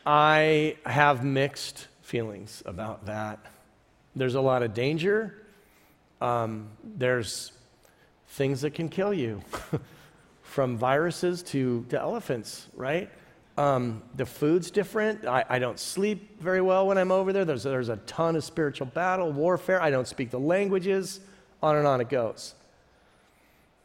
I 0.04 0.76
have 0.84 1.24
mixed 1.24 1.86
feelings 2.02 2.62
about 2.64 3.06
that. 3.06 3.38
There's 4.16 4.34
a 4.34 4.40
lot 4.40 4.62
of 4.62 4.72
danger. 4.72 5.34
Um, 6.20 6.68
there's 6.82 7.52
things 8.28 8.62
that 8.62 8.74
can 8.74 8.88
kill 8.88 9.12
you. 9.12 9.42
from 10.46 10.78
viruses 10.78 11.42
to, 11.42 11.84
to 11.90 12.00
elephants, 12.00 12.68
right? 12.74 13.10
Um, 13.58 14.02
the 14.14 14.24
food's 14.24 14.70
different. 14.70 15.26
I, 15.26 15.44
I, 15.48 15.58
don't 15.58 15.78
sleep 15.78 16.40
very 16.40 16.60
well 16.60 16.86
when 16.86 16.98
I'm 16.98 17.10
over 17.10 17.32
there. 17.32 17.44
There's, 17.44 17.62
there's 17.62 17.88
a 17.88 17.96
ton 17.98 18.36
of 18.36 18.44
spiritual 18.44 18.86
battle, 18.86 19.32
warfare. 19.32 19.80
I 19.82 19.90
don't 19.90 20.06
speak 20.06 20.30
the 20.30 20.38
languages. 20.38 21.20
On 21.62 21.74
and 21.74 21.86
on 21.86 22.00
it 22.00 22.08
goes. 22.08 22.54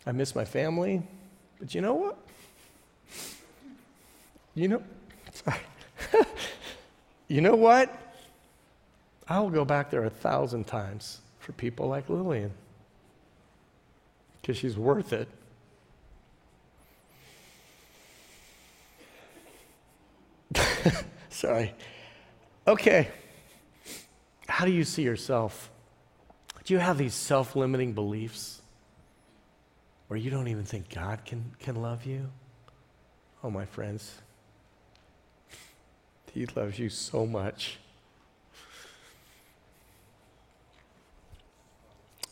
I 0.06 0.12
miss 0.12 0.36
my 0.36 0.46
family. 0.46 1.02
But 1.60 1.74
you 1.74 1.82
know 1.82 1.94
what? 1.94 2.18
You 4.56 4.68
know, 4.68 4.84
you 7.30 7.42
know 7.42 7.56
what? 7.56 7.98
I 9.28 9.40
will 9.40 9.50
go 9.50 9.64
back 9.64 9.90
there 9.90 10.04
a 10.04 10.10
thousand 10.10 10.68
times 10.68 11.22
for 11.40 11.54
people 11.54 11.88
like 11.88 12.10
Lillian 12.10 12.52
because 14.42 14.58
she's 14.58 14.78
worth 14.78 15.14
it. 15.14 15.30
Sorry. 21.30 21.74
Okay. 22.68 23.10
How 24.48 24.66
do 24.66 24.72
you 24.72 24.84
see 24.84 25.04
yourself? 25.04 25.70
Do 26.64 26.74
you 26.74 26.80
have 26.80 26.98
these 26.98 27.14
self 27.14 27.56
limiting 27.56 27.94
beliefs 27.94 28.62
where 30.08 30.20
you 30.20 30.30
don't 30.30 30.48
even 30.48 30.66
think 30.66 30.94
God 30.94 31.26
can, 31.26 31.52
can 31.60 31.76
love 31.76 32.06
you? 32.06 32.30
Oh, 33.44 33.50
my 33.50 33.66
friends, 33.66 34.22
He 36.34 36.46
loves 36.46 36.78
you 36.78 36.90
so 36.90 37.26
much. 37.26 37.80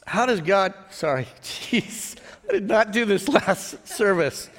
How 0.05 0.25
does 0.25 0.41
God, 0.41 0.73
sorry, 0.89 1.27
jeez, 1.43 2.15
I 2.47 2.53
did 2.53 2.67
not 2.67 2.91
do 2.91 3.05
this 3.05 3.27
last 3.27 3.87
service. 3.87 4.49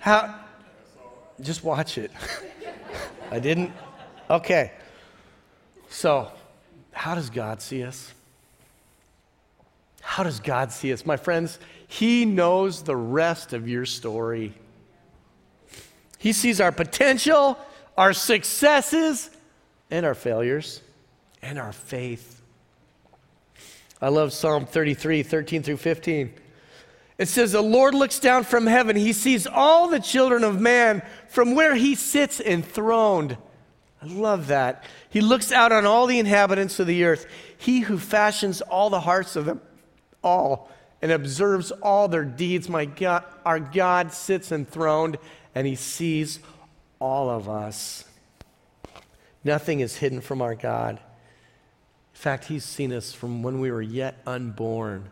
How, 0.00 0.40
just 1.40 1.62
watch 1.62 1.98
it. 1.98 2.10
I 3.32 3.38
didn't? 3.38 3.72
Okay. 4.28 4.72
So, 5.88 6.30
how 6.92 7.14
does 7.14 7.30
God 7.30 7.62
see 7.62 7.82
us? 7.82 8.12
How 10.02 10.22
does 10.22 10.38
God 10.38 10.70
see 10.70 10.92
us? 10.92 11.06
My 11.06 11.16
friends, 11.16 11.58
He 11.88 12.26
knows 12.26 12.82
the 12.82 12.94
rest 12.94 13.54
of 13.54 13.66
your 13.66 13.86
story. 13.86 14.52
He 16.18 16.34
sees 16.34 16.60
our 16.60 16.72
potential, 16.72 17.58
our 17.96 18.12
successes, 18.12 19.30
and 19.90 20.04
our 20.04 20.14
failures, 20.14 20.82
and 21.40 21.58
our 21.58 21.72
faith. 21.72 22.42
I 24.02 24.10
love 24.10 24.34
Psalm 24.34 24.66
33, 24.66 25.22
13 25.22 25.62
through 25.62 25.78
15. 25.78 26.34
It 27.18 27.28
says, 27.28 27.52
The 27.52 27.62
Lord 27.62 27.94
looks 27.94 28.18
down 28.18 28.44
from 28.44 28.66
heaven. 28.66 28.96
He 28.96 29.12
sees 29.12 29.46
all 29.46 29.88
the 29.88 30.00
children 30.00 30.44
of 30.44 30.60
man 30.60 31.02
from 31.28 31.54
where 31.54 31.74
he 31.74 31.94
sits 31.94 32.40
enthroned. 32.40 33.36
I 34.02 34.06
love 34.06 34.48
that. 34.48 34.84
He 35.10 35.20
looks 35.20 35.52
out 35.52 35.70
on 35.70 35.86
all 35.86 36.06
the 36.06 36.18
inhabitants 36.18 36.80
of 36.80 36.86
the 36.86 37.04
earth. 37.04 37.26
He 37.56 37.80
who 37.80 37.98
fashions 37.98 38.60
all 38.60 38.90
the 38.90 39.00
hearts 39.00 39.36
of 39.36 39.44
them 39.44 39.60
all 40.22 40.70
and 41.00 41.12
observes 41.12 41.70
all 41.70 42.08
their 42.08 42.24
deeds. 42.24 42.68
My 42.68 42.84
God, 42.84 43.24
our 43.44 43.60
God 43.60 44.12
sits 44.12 44.50
enthroned 44.50 45.18
and 45.54 45.66
he 45.66 45.74
sees 45.74 46.40
all 46.98 47.30
of 47.30 47.48
us. 47.48 48.04
Nothing 49.44 49.80
is 49.80 49.96
hidden 49.96 50.20
from 50.20 50.40
our 50.40 50.54
God. 50.54 50.96
In 50.96 52.20
fact, 52.20 52.44
he's 52.44 52.64
seen 52.64 52.92
us 52.92 53.12
from 53.12 53.42
when 53.42 53.60
we 53.60 53.70
were 53.70 53.82
yet 53.82 54.20
unborn. 54.26 55.10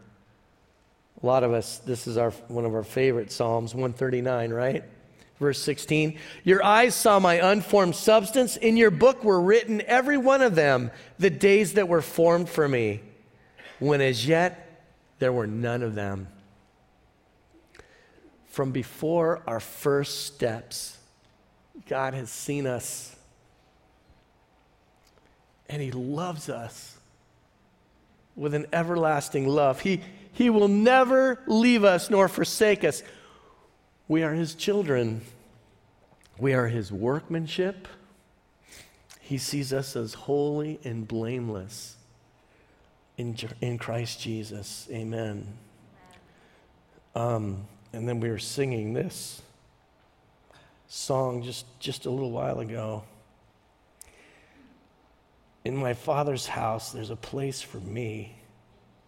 A 1.22 1.26
lot 1.26 1.44
of 1.44 1.52
us, 1.52 1.78
this 1.78 2.06
is 2.06 2.16
our, 2.16 2.30
one 2.48 2.64
of 2.64 2.74
our 2.74 2.82
favorite 2.82 3.30
Psalms, 3.30 3.74
139, 3.74 4.52
right? 4.52 4.84
Verse 5.38 5.58
16, 5.62 6.18
your 6.44 6.62
eyes 6.62 6.94
saw 6.94 7.18
my 7.18 7.34
unformed 7.34 7.96
substance. 7.96 8.56
In 8.56 8.76
your 8.76 8.90
book 8.90 9.24
were 9.24 9.40
written, 9.40 9.82
every 9.86 10.18
one 10.18 10.42
of 10.42 10.54
them, 10.54 10.90
the 11.18 11.30
days 11.30 11.74
that 11.74 11.88
were 11.88 12.02
formed 12.02 12.48
for 12.48 12.68
me, 12.68 13.00
when 13.78 14.00
as 14.00 14.26
yet 14.26 14.84
there 15.18 15.32
were 15.32 15.46
none 15.46 15.82
of 15.82 15.94
them. 15.94 16.28
From 18.46 18.72
before 18.72 19.42
our 19.46 19.60
first 19.60 20.26
steps, 20.26 20.98
God 21.88 22.14
has 22.14 22.30
seen 22.30 22.66
us 22.66 23.16
and 25.70 25.80
He 25.80 25.92
loves 25.92 26.50
us 26.50 26.98
with 28.40 28.54
an 28.54 28.66
everlasting 28.72 29.46
love. 29.46 29.80
He, 29.80 30.00
he 30.32 30.48
will 30.48 30.66
never 30.66 31.38
leave 31.46 31.84
us 31.84 32.08
nor 32.08 32.26
forsake 32.26 32.84
us. 32.84 33.02
We 34.08 34.22
are 34.22 34.32
His 34.32 34.54
children, 34.54 35.20
we 36.38 36.54
are 36.54 36.66
His 36.66 36.90
workmanship. 36.90 37.86
He 39.20 39.36
sees 39.36 39.72
us 39.72 39.94
as 39.94 40.14
holy 40.14 40.80
and 40.82 41.06
blameless 41.06 41.96
in, 43.18 43.36
in 43.60 43.78
Christ 43.78 44.20
Jesus. 44.20 44.88
Amen. 44.90 45.46
Um, 47.14 47.66
and 47.92 48.08
then 48.08 48.20
we 48.20 48.30
were 48.30 48.38
singing 48.38 48.94
this 48.94 49.42
song 50.88 51.42
just, 51.42 51.66
just 51.78 52.06
a 52.06 52.10
little 52.10 52.32
while 52.32 52.58
ago. 52.58 53.04
In 55.64 55.76
my 55.76 55.94
Father's 55.94 56.46
house, 56.46 56.92
there's 56.92 57.10
a 57.10 57.16
place 57.16 57.60
for 57.60 57.78
me. 57.78 58.36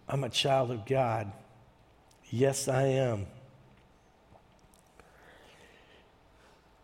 I'm 0.07 0.23
a 0.23 0.29
child 0.29 0.71
of 0.71 0.85
God. 0.85 1.31
Yes, 2.29 2.67
I 2.67 2.83
am. 2.83 3.25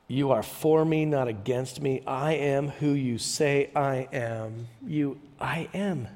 You 0.08 0.32
are 0.32 0.41
for 0.41 0.84
me, 0.84 1.05
not 1.05 1.27
against 1.27 1.82
me. 1.82 2.01
I 2.08 2.34
am 2.34 2.69
who 2.69 2.93
you 2.93 3.19
say 3.19 3.69
I 3.75 4.08
am. 4.12 4.67
You, 4.86 5.19
I 5.39 5.69
am 5.73 6.08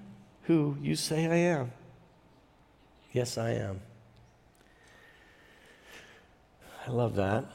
who 0.44 0.76
you 0.82 0.96
say 0.96 1.28
I 1.28 1.36
am. 1.56 1.72
Yes, 3.12 3.38
I 3.38 3.52
am. 3.52 3.82
I 6.88 6.90
love 6.90 7.16
that. 7.16 7.46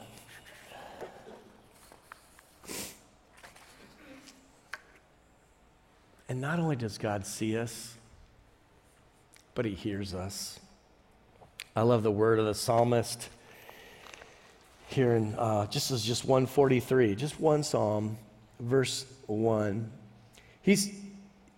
And 6.29 6.39
not 6.39 6.59
only 6.59 6.75
does 6.75 6.99
God 6.99 7.25
see 7.25 7.57
us, 7.57 7.95
but 9.55 9.65
He 9.65 9.73
hears 9.73 10.13
us. 10.13 10.59
I 11.75 11.81
love 11.81 12.03
the 12.03 12.11
word 12.11 12.37
of 12.37 12.45
the 12.45 12.53
psalmist 12.53 13.29
here 14.89 15.15
in 15.15 15.33
uh, 15.35 15.65
just 15.67 15.91
as 15.91 16.03
just 16.03 16.25
143, 16.25 17.15
just 17.15 17.39
one 17.39 17.63
psalm, 17.63 18.17
verse 18.59 19.05
1. 19.25 19.91
He's, 20.61 20.91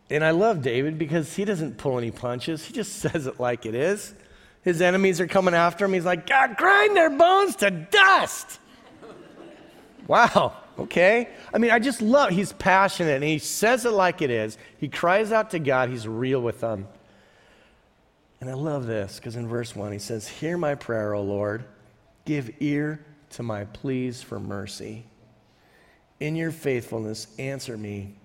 and 0.09 0.23
I 0.23 0.31
love 0.31 0.61
David 0.61 0.97
because 0.97 1.35
he 1.35 1.45
doesn't 1.45 1.77
pull 1.77 1.97
any 1.97 2.11
punches, 2.11 2.65
he 2.65 2.73
just 2.73 2.95
says 2.97 3.27
it 3.27 3.39
like 3.39 3.65
it 3.65 3.75
is. 3.75 4.13
His 4.63 4.81
enemies 4.81 5.19
are 5.19 5.27
coming 5.27 5.55
after 5.55 5.85
him. 5.85 5.93
He's 5.93 6.05
like, 6.05 6.27
God, 6.27 6.55
grind 6.55 6.95
their 6.95 7.09
bones 7.09 7.55
to 7.57 7.71
dust. 7.71 8.59
wow, 10.07 10.55
okay. 10.79 11.29
I 11.53 11.57
mean, 11.57 11.71
I 11.71 11.79
just 11.79 12.01
love, 12.01 12.31
he's 12.31 12.53
passionate 12.53 13.15
and 13.15 13.23
he 13.23 13.39
says 13.39 13.85
it 13.85 13.91
like 13.91 14.21
it 14.21 14.29
is. 14.29 14.57
He 14.77 14.87
cries 14.87 15.31
out 15.31 15.51
to 15.51 15.59
God, 15.59 15.89
he's 15.89 16.07
real 16.07 16.41
with 16.41 16.61
them. 16.61 16.87
And 18.39 18.49
I 18.49 18.53
love 18.53 18.87
this 18.87 19.17
because 19.17 19.35
in 19.35 19.47
verse 19.47 19.75
1 19.75 19.91
he 19.91 19.99
says, 19.99 20.27
Hear 20.27 20.57
my 20.57 20.75
prayer, 20.75 21.13
O 21.13 21.21
Lord. 21.21 21.63
Give 22.25 22.51
ear 22.59 23.03
to 23.31 23.43
my 23.43 23.65
pleas 23.65 24.21
for 24.21 24.39
mercy. 24.39 25.05
In 26.19 26.35
your 26.35 26.51
faithfulness, 26.51 27.27
answer 27.37 27.77
me 27.77 28.15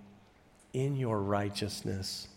in 0.72 0.96
your 0.96 1.20
righteousness. 1.20 2.28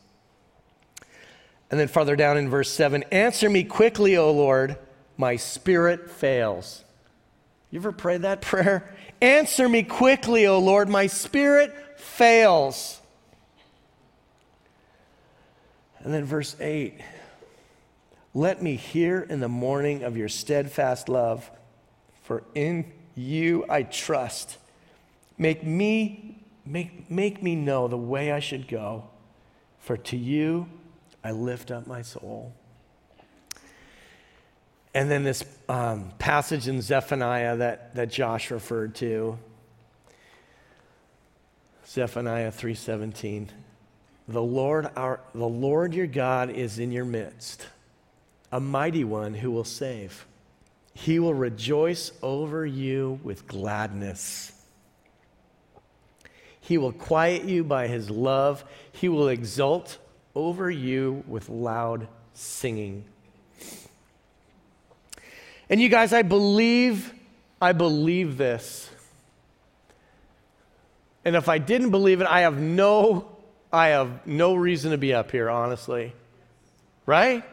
And 1.72 1.80
then 1.80 1.88
farther 1.88 2.16
down 2.16 2.38
in 2.38 2.50
verse 2.50 2.72
7 2.72 3.04
Answer 3.12 3.50
me 3.50 3.64
quickly, 3.64 4.18
O 4.18 4.32
Lord, 4.32 4.78
my 5.18 5.36
spirit 5.36 6.10
fails. 6.10 6.84
You 7.72 7.80
ever 7.80 7.92
prayed 7.92 8.24
that 8.24 8.42
prayer? 8.42 8.96
Answer 9.22 9.68
me 9.68 9.84
quickly, 9.84 10.48
O 10.48 10.60
Lord, 10.60 10.88
my 10.88 11.08
spirit 11.08 11.76
fails. 12.00 13.02
And 16.00 16.14
then 16.14 16.24
verse 16.24 16.56
8 16.60 17.02
Let 18.34 18.62
me 18.62 18.76
hear 18.76 19.22
in 19.22 19.42
the 19.42 19.50
morning 19.50 20.04
of 20.04 20.16
your 20.16 20.30
steadfast 20.30 21.10
love, 21.10 21.50
for 22.24 22.44
in 22.56 22.92
you 23.16 23.66
I 23.70 23.84
trust. 23.84 24.58
Make 25.38 25.64
me, 25.64 26.38
make, 26.66 27.10
make 27.10 27.44
me 27.44 27.56
know 27.56 27.88
the 27.88 27.98
way 27.98 28.32
I 28.32 28.40
should 28.40 28.68
go, 28.68 29.10
for 29.80 29.98
to 29.98 30.18
you 30.18 30.68
I 31.24 31.32
lift 31.32 31.72
up 31.72 31.88
my 31.88 32.02
soul. 32.02 32.54
And 34.94 35.10
then 35.10 35.24
this 35.24 35.44
um, 35.68 36.12
passage 36.18 36.68
in 36.68 36.82
Zephaniah 36.82 37.58
that, 37.58 37.96
that 37.96 38.10
Josh 38.10 38.50
referred 38.50 38.96
to, 38.96 39.38
Zephaniah 41.88 42.52
3:17. 42.52 43.48
The 44.28 44.42
Lord 44.42 44.90
our 44.96 45.22
the 45.34 45.48
Lord 45.48 45.96
your 45.96 46.06
God 46.06 46.52
is 46.52 46.78
in 46.78 46.92
your 46.92 47.06
midst, 47.06 47.66
a 48.52 48.60
mighty 48.60 49.04
one 49.04 49.34
who 49.34 49.50
will 49.50 49.64
save. 49.64 50.28
He 50.94 51.18
will 51.18 51.34
rejoice 51.34 52.12
over 52.22 52.64
you 52.66 53.20
with 53.24 53.48
gladness. 53.48 54.52
He 56.60 56.78
will 56.78 56.92
quiet 56.92 57.46
you 57.46 57.64
by 57.64 57.88
his 57.88 58.12
love. 58.12 58.64
He 58.92 59.10
will 59.10 59.30
exult 59.30 59.98
over 60.36 60.70
you 60.70 61.24
with 61.28 61.50
loud 61.50 62.08
singing. 62.34 63.06
And 65.70 65.80
you 65.80 65.90
guys, 65.90 66.14
I 66.14 66.24
believe, 66.24 67.14
I 67.62 67.74
believe 67.74 68.38
this. 68.38 68.90
And 71.24 71.36
if 71.36 71.48
I 71.48 71.58
didn't 71.58 71.92
believe 71.92 72.22
it, 72.22 72.28
I 72.28 72.42
have 72.42 72.58
no, 72.58 73.28
I 73.72 73.90
have 73.90 74.26
no 74.26 74.56
reason 74.56 74.92
to 74.92 74.98
be 74.98 75.14
up 75.14 75.32
here, 75.32 75.50
honestly. 75.50 76.14
Right? 77.06 77.44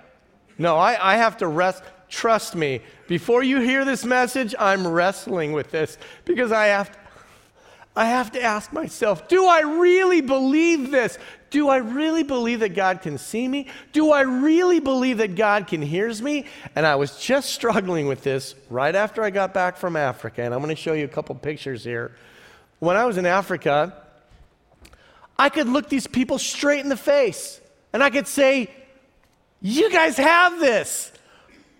No, 0.56 0.76
I, 0.76 1.14
I 1.14 1.16
have 1.16 1.36
to 1.38 1.46
rest. 1.46 1.82
Trust 2.08 2.54
me, 2.54 2.80
before 3.08 3.42
you 3.42 3.60
hear 3.60 3.84
this 3.84 4.04
message, 4.04 4.54
I'm 4.58 4.86
wrestling 4.86 5.52
with 5.52 5.70
this 5.70 5.98
because 6.24 6.52
I 6.52 6.66
have 6.68 6.92
to, 6.92 6.98
I 7.96 8.06
have 8.06 8.30
to 8.32 8.42
ask 8.42 8.72
myself, 8.72 9.26
do 9.26 9.46
I 9.46 9.60
really 9.60 10.20
believe 10.20 10.90
this? 10.90 11.18
Do 11.50 11.68
I 11.68 11.76
really 11.76 12.22
believe 12.22 12.60
that 12.60 12.74
God 12.74 13.02
can 13.02 13.18
see 13.18 13.46
me? 13.46 13.68
Do 13.92 14.10
I 14.10 14.22
really 14.22 14.80
believe 14.80 15.18
that 15.18 15.36
God 15.36 15.66
can 15.66 15.80
hear 15.80 16.12
me? 16.14 16.46
And 16.74 16.84
I 16.84 16.96
was 16.96 17.18
just 17.18 17.50
struggling 17.54 18.06
with 18.06 18.22
this 18.22 18.54
right 18.68 18.94
after 18.94 19.22
I 19.22 19.30
got 19.30 19.54
back 19.54 19.76
from 19.76 19.96
Africa. 19.96 20.42
And 20.42 20.52
I'm 20.52 20.60
going 20.60 20.74
to 20.74 20.80
show 20.80 20.92
you 20.92 21.04
a 21.04 21.08
couple 21.08 21.34
pictures 21.34 21.84
here. 21.84 22.16
When 22.78 22.96
I 22.96 23.04
was 23.04 23.16
in 23.16 23.26
Africa, 23.26 23.94
I 25.38 25.48
could 25.48 25.68
look 25.68 25.88
these 25.88 26.06
people 26.06 26.38
straight 26.38 26.80
in 26.80 26.88
the 26.88 26.96
face 26.96 27.60
and 27.92 28.02
I 28.02 28.10
could 28.10 28.26
say, 28.26 28.70
You 29.60 29.90
guys 29.90 30.16
have 30.16 30.58
this. 30.60 31.12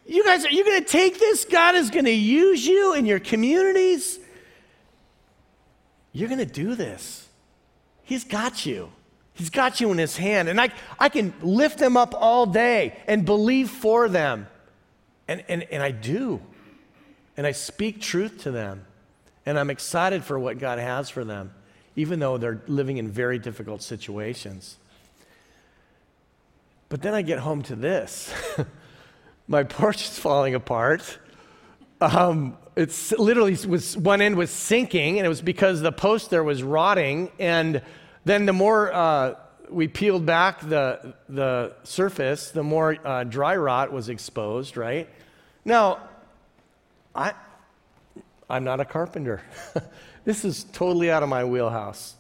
You 0.07 0.25
guys, 0.25 0.47
are 0.47 0.51
you 0.51 0.65
going 0.65 0.83
to 0.83 0.89
take 0.89 1.19
this? 1.19 1.45
God 1.45 1.75
is 1.75 1.91
going 1.91 2.05
to 2.05 2.13
use 2.13 2.65
you 2.65 2.95
in 2.95 3.07
your 3.07 3.19
communities. 3.19 4.21
You're 6.13 6.29
going 6.29 6.39
to 6.39 6.47
do 6.47 6.77
this. 6.77 7.29
He's 8.05 8.23
got 8.23 8.65
you. 8.65 8.91
He's 9.37 9.51
got 9.51 9.81
you 9.81 9.93
in 9.93 9.99
his 9.99 10.17
hand. 10.17 10.49
And 10.49 10.61
I, 10.61 10.71
I 10.99 11.11
can 11.11 11.35
lift 11.43 11.79
them 11.79 11.97
up 11.97 12.15
all 12.17 12.47
day 12.47 12.97
and 13.07 13.25
believe 13.25 13.71
for 13.71 14.09
them. 14.09 14.49
And, 15.29 15.45
and, 15.49 15.63
and 15.65 15.83
I 15.83 15.91
do. 15.91 16.41
And 17.37 17.47
I 17.47 17.53
speak 17.53 18.01
truth 18.01 18.43
to 18.43 18.51
them. 18.51 18.87
And 19.45 19.59
I'm 19.59 19.71
excited 19.71 20.25
for 20.25 20.39
what 20.39 20.59
God 20.59 20.79
has 20.79 21.11
for 21.11 21.23
them, 21.23 21.53
even 21.95 22.19
though 22.19 22.39
they're 22.39 22.63
living 22.67 22.97
in 22.97 23.09
very 23.11 23.39
difficult 23.39 23.83
situations. 23.83 24.79
But 26.89 27.03
then 27.03 27.15
I 27.15 27.23
get 27.23 27.39
home 27.39 27.63
to 27.65 27.77
this 27.77 28.33
my 29.49 29.65
porch 29.65 30.03
is 30.03 30.19
falling 30.19 30.55
apart. 30.55 31.19
Um, 32.01 32.57
it's 32.75 33.13
literally 33.13 33.57
was 33.67 33.97
one 33.97 34.21
end 34.21 34.37
was 34.37 34.51
sinking, 34.51 35.19
and 35.19 35.27
it 35.27 35.29
was 35.29 35.43
because 35.43 35.81
the 35.81 35.93
post 35.93 36.31
there 36.31 36.45
was 36.45 36.63
rotting. 36.63 37.31
And 37.39 37.83
then 38.27 38.45
the 38.45 38.53
more 38.53 38.93
uh, 38.93 39.35
we 39.71 39.87
peeled 39.87 40.27
back 40.27 40.61
the 40.61 41.15
the 41.29 41.75
surface, 41.85 42.51
the 42.51 42.65
more 42.65 42.97
uh, 43.05 43.23
dry 43.23 43.55
rot 43.55 43.93
was 43.93 44.09
exposed. 44.09 44.77
Right 44.77 45.09
now, 45.65 46.01
I 47.15 47.35
I'm 48.51 48.65
not 48.65 48.81
a 48.81 48.85
carpenter. 48.85 49.43
this 50.25 50.45
is 50.45 50.65
totally 50.65 51.09
out 51.09 51.23
of 51.23 51.29
my 51.29 51.45
wheelhouse. 51.45 52.17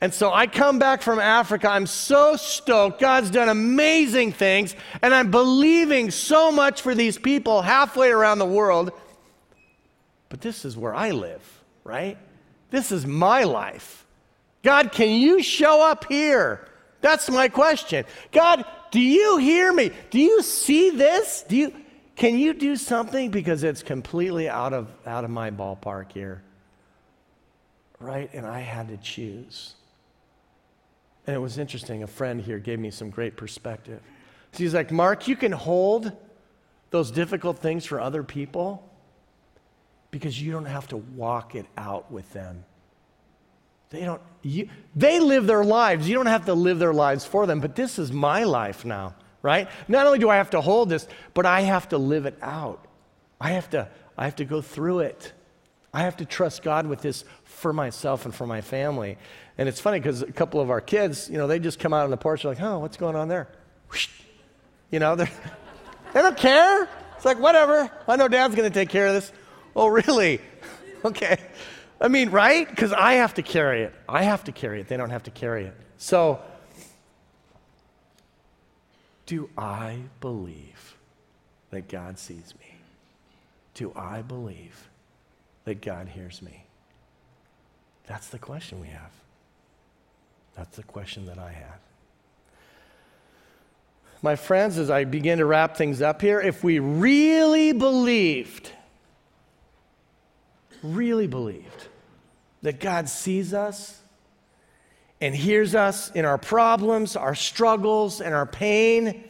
And 0.00 0.14
so 0.14 0.32
I 0.32 0.46
come 0.46 0.78
back 0.78 1.02
from 1.02 1.18
Africa. 1.18 1.68
I'm 1.68 1.86
so 1.86 2.36
stoked. 2.36 2.98
God's 2.98 3.30
done 3.30 3.50
amazing 3.50 4.32
things. 4.32 4.74
And 5.02 5.14
I'm 5.14 5.30
believing 5.30 6.10
so 6.10 6.52
much 6.52 6.80
for 6.80 6.94
these 6.94 7.18
people 7.18 7.60
halfway 7.60 8.10
around 8.10 8.38
the 8.38 8.46
world. 8.46 8.92
but 10.30 10.40
this 10.40 10.64
is 10.64 10.74
where 10.74 10.94
I 10.94 11.10
live, 11.10 11.42
right? 11.84 12.16
This 12.70 12.92
is 12.92 13.04
my 13.06 13.44
life. 13.44 14.03
God, 14.64 14.90
can 14.90 15.10
you 15.10 15.42
show 15.42 15.86
up 15.86 16.06
here? 16.08 16.66
That's 17.02 17.30
my 17.30 17.48
question. 17.48 18.06
God, 18.32 18.64
do 18.90 18.98
you 18.98 19.36
hear 19.36 19.72
me? 19.72 19.90
Do 20.10 20.18
you 20.18 20.42
see 20.42 20.90
this? 20.90 21.44
Do 21.46 21.56
you 21.56 21.72
can 22.16 22.38
you 22.38 22.54
do 22.54 22.76
something 22.76 23.30
because 23.30 23.62
it's 23.64 23.82
completely 23.82 24.48
out 24.48 24.72
of 24.72 24.88
out 25.06 25.24
of 25.24 25.30
my 25.30 25.50
ballpark 25.50 26.12
here? 26.12 26.42
Right? 28.00 28.30
And 28.32 28.46
I 28.46 28.60
had 28.60 28.88
to 28.88 28.96
choose. 28.96 29.74
And 31.26 31.36
it 31.36 31.38
was 31.38 31.58
interesting. 31.58 32.02
A 32.02 32.06
friend 32.06 32.40
here 32.40 32.58
gave 32.58 32.78
me 32.78 32.90
some 32.90 33.10
great 33.10 33.36
perspective. 33.36 34.00
So 34.52 34.58
he's 34.58 34.74
like, 34.74 34.90
Mark, 34.90 35.28
you 35.28 35.36
can 35.36 35.52
hold 35.52 36.12
those 36.90 37.10
difficult 37.10 37.58
things 37.58 37.84
for 37.84 38.00
other 38.00 38.22
people 38.22 38.88
because 40.10 40.40
you 40.40 40.52
don't 40.52 40.66
have 40.66 40.88
to 40.88 40.96
walk 40.96 41.54
it 41.54 41.66
out 41.76 42.10
with 42.10 42.32
them. 42.32 42.64
They 43.94 44.04
don't, 44.04 44.20
you, 44.42 44.68
they 44.96 45.20
live 45.20 45.46
their 45.46 45.64
lives. 45.64 46.08
You 46.08 46.14
don't 46.16 46.26
have 46.26 46.46
to 46.46 46.54
live 46.54 46.78
their 46.78 46.92
lives 46.92 47.24
for 47.24 47.46
them, 47.46 47.60
but 47.60 47.76
this 47.76 47.98
is 47.98 48.12
my 48.12 48.44
life 48.44 48.84
now, 48.84 49.14
right? 49.40 49.68
Not 49.88 50.06
only 50.06 50.18
do 50.18 50.28
I 50.28 50.36
have 50.36 50.50
to 50.50 50.60
hold 50.60 50.88
this, 50.88 51.06
but 51.32 51.46
I 51.46 51.60
have 51.60 51.88
to 51.90 51.98
live 51.98 52.26
it 52.26 52.36
out. 52.42 52.84
I 53.40 53.50
have 53.50 53.70
to, 53.70 53.88
I 54.18 54.24
have 54.24 54.36
to 54.36 54.44
go 54.44 54.60
through 54.60 55.00
it. 55.00 55.32
I 55.92 56.02
have 56.02 56.16
to 56.16 56.24
trust 56.24 56.64
God 56.64 56.86
with 56.86 57.02
this 57.02 57.24
for 57.44 57.72
myself 57.72 58.24
and 58.24 58.34
for 58.34 58.46
my 58.46 58.60
family. 58.60 59.16
And 59.56 59.68
it's 59.68 59.80
funny 59.80 60.00
because 60.00 60.22
a 60.22 60.32
couple 60.32 60.60
of 60.60 60.70
our 60.70 60.80
kids, 60.80 61.30
you 61.30 61.38
know, 61.38 61.46
they 61.46 61.60
just 61.60 61.78
come 61.78 61.92
out 61.92 62.02
on 62.04 62.10
the 62.10 62.16
porch, 62.16 62.44
like, 62.44 62.60
oh, 62.60 62.80
what's 62.80 62.96
going 62.96 63.14
on 63.14 63.28
there? 63.28 63.48
You 64.90 64.98
know, 64.98 65.14
they 65.16 65.28
don't 66.14 66.36
care. 66.36 66.88
It's 67.14 67.24
like, 67.24 67.38
whatever. 67.38 67.88
I 68.08 68.16
know 68.16 68.26
dad's 68.26 68.56
going 68.56 68.68
to 68.68 68.74
take 68.74 68.88
care 68.88 69.06
of 69.06 69.14
this. 69.14 69.32
Oh, 69.76 69.86
really? 69.86 70.40
Okay. 71.04 71.36
I 72.04 72.08
mean, 72.08 72.28
right? 72.28 72.68
Because 72.68 72.92
I 72.92 73.14
have 73.14 73.32
to 73.34 73.42
carry 73.42 73.82
it. 73.82 73.94
I 74.06 74.24
have 74.24 74.44
to 74.44 74.52
carry 74.52 74.78
it. 74.78 74.88
They 74.88 74.98
don't 74.98 75.08
have 75.08 75.22
to 75.22 75.30
carry 75.30 75.64
it. 75.64 75.74
So, 75.96 76.38
do 79.24 79.48
I 79.56 80.00
believe 80.20 80.96
that 81.70 81.88
God 81.88 82.18
sees 82.18 82.52
me? 82.60 82.74
Do 83.72 83.90
I 83.96 84.20
believe 84.20 84.90
that 85.64 85.80
God 85.80 86.08
hears 86.08 86.42
me? 86.42 86.66
That's 88.06 88.28
the 88.28 88.38
question 88.38 88.82
we 88.82 88.88
have. 88.88 89.10
That's 90.56 90.76
the 90.76 90.82
question 90.82 91.24
that 91.24 91.38
I 91.38 91.52
have. 91.52 91.78
My 94.20 94.36
friends, 94.36 94.76
as 94.76 94.90
I 94.90 95.04
begin 95.04 95.38
to 95.38 95.46
wrap 95.46 95.74
things 95.74 96.02
up 96.02 96.20
here, 96.20 96.38
if 96.38 96.62
we 96.62 96.80
really 96.80 97.72
believed, 97.72 98.72
really 100.82 101.26
believed 101.26 101.88
that 102.64 102.80
God 102.80 103.10
sees 103.10 103.52
us 103.52 104.00
and 105.20 105.34
hears 105.34 105.74
us 105.74 106.10
in 106.12 106.24
our 106.24 106.38
problems, 106.38 107.14
our 107.14 107.34
struggles, 107.34 108.22
and 108.22 108.34
our 108.34 108.46
pain, 108.46 109.22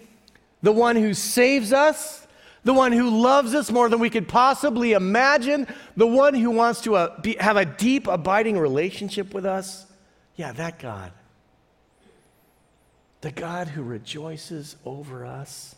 the 0.62 0.70
one 0.70 0.94
who 0.94 1.12
saves 1.14 1.73
us, 1.73 2.29
the 2.62 2.73
one 2.73 2.92
who 2.92 3.11
loves 3.11 3.53
us 3.53 3.73
more 3.73 3.88
than 3.88 3.99
we 3.99 4.09
could 4.09 4.29
possibly 4.29 4.92
imagine, 4.92 5.66
the 5.97 6.07
one 6.07 6.35
who 6.35 6.53
wants 6.53 6.83
to 6.83 6.94
uh, 6.94 7.20
be, 7.23 7.35
have 7.40 7.57
a 7.57 7.64
deep, 7.64 8.07
abiding 8.07 8.57
relationship 8.57 9.35
with 9.35 9.44
us, 9.44 9.85
yeah, 10.37 10.53
that 10.53 10.79
God. 10.79 11.11
The 13.20 13.33
God 13.33 13.66
who 13.66 13.83
rejoices 13.83 14.77
over 14.85 15.27
us 15.27 15.75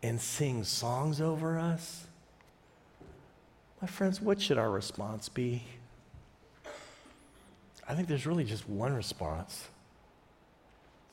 and 0.00 0.20
sings 0.20 0.68
songs 0.68 1.20
over 1.20 1.58
us. 1.58 2.06
My 3.82 3.88
friends, 3.88 4.20
what 4.20 4.40
should 4.40 4.58
our 4.58 4.70
response 4.70 5.28
be? 5.28 5.64
I 7.88 7.94
think 7.94 8.08
there's 8.08 8.26
really 8.26 8.44
just 8.44 8.68
one 8.68 8.94
response 8.94 9.68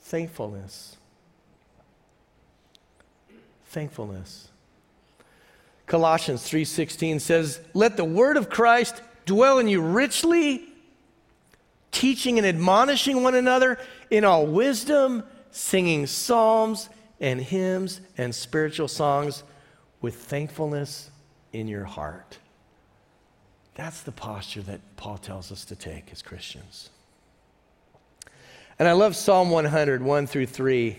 thankfulness. 0.04 0.98
Thankfulness. 3.68 4.50
Colossians 5.86 6.44
3:16 6.44 7.20
says, 7.20 7.62
"Let 7.74 7.98
the 7.98 8.04
word 8.04 8.36
of 8.36 8.50
Christ 8.50 9.02
dwell 9.26 9.60
in 9.60 9.68
you 9.68 9.82
richly, 9.82 10.68
teaching 11.92 12.38
and 12.38 12.48
admonishing 12.48 13.24
one 13.24 13.36
another 13.36 13.78
in 14.10 14.26
all 14.26 14.46
wisdom, 14.46 15.24
singing 15.52 16.08
psalms 16.08 16.90
and 17.20 17.40
hymns 17.42 18.02
and 18.18 18.34
spiritual 18.34 18.88
songs 18.88 19.44
with 20.02 20.16
thankfulness 20.16 21.10
in 21.54 21.68
your 21.68 21.86
heart." 21.86 22.40
That's 23.76 24.02
the 24.02 24.12
posture 24.12 24.62
that 24.64 24.82
Paul 24.98 25.18
tells 25.18 25.52
us 25.52 25.66
to 25.66 25.76
take 25.76 26.12
as 26.12 26.22
Christians. 26.22 26.90
And 28.78 28.88
I 28.88 28.94
love 28.94 29.16
Psalm 29.16 29.50
100, 29.50 30.02
1 30.02 30.28
through 30.28 30.48
3. 30.48 30.98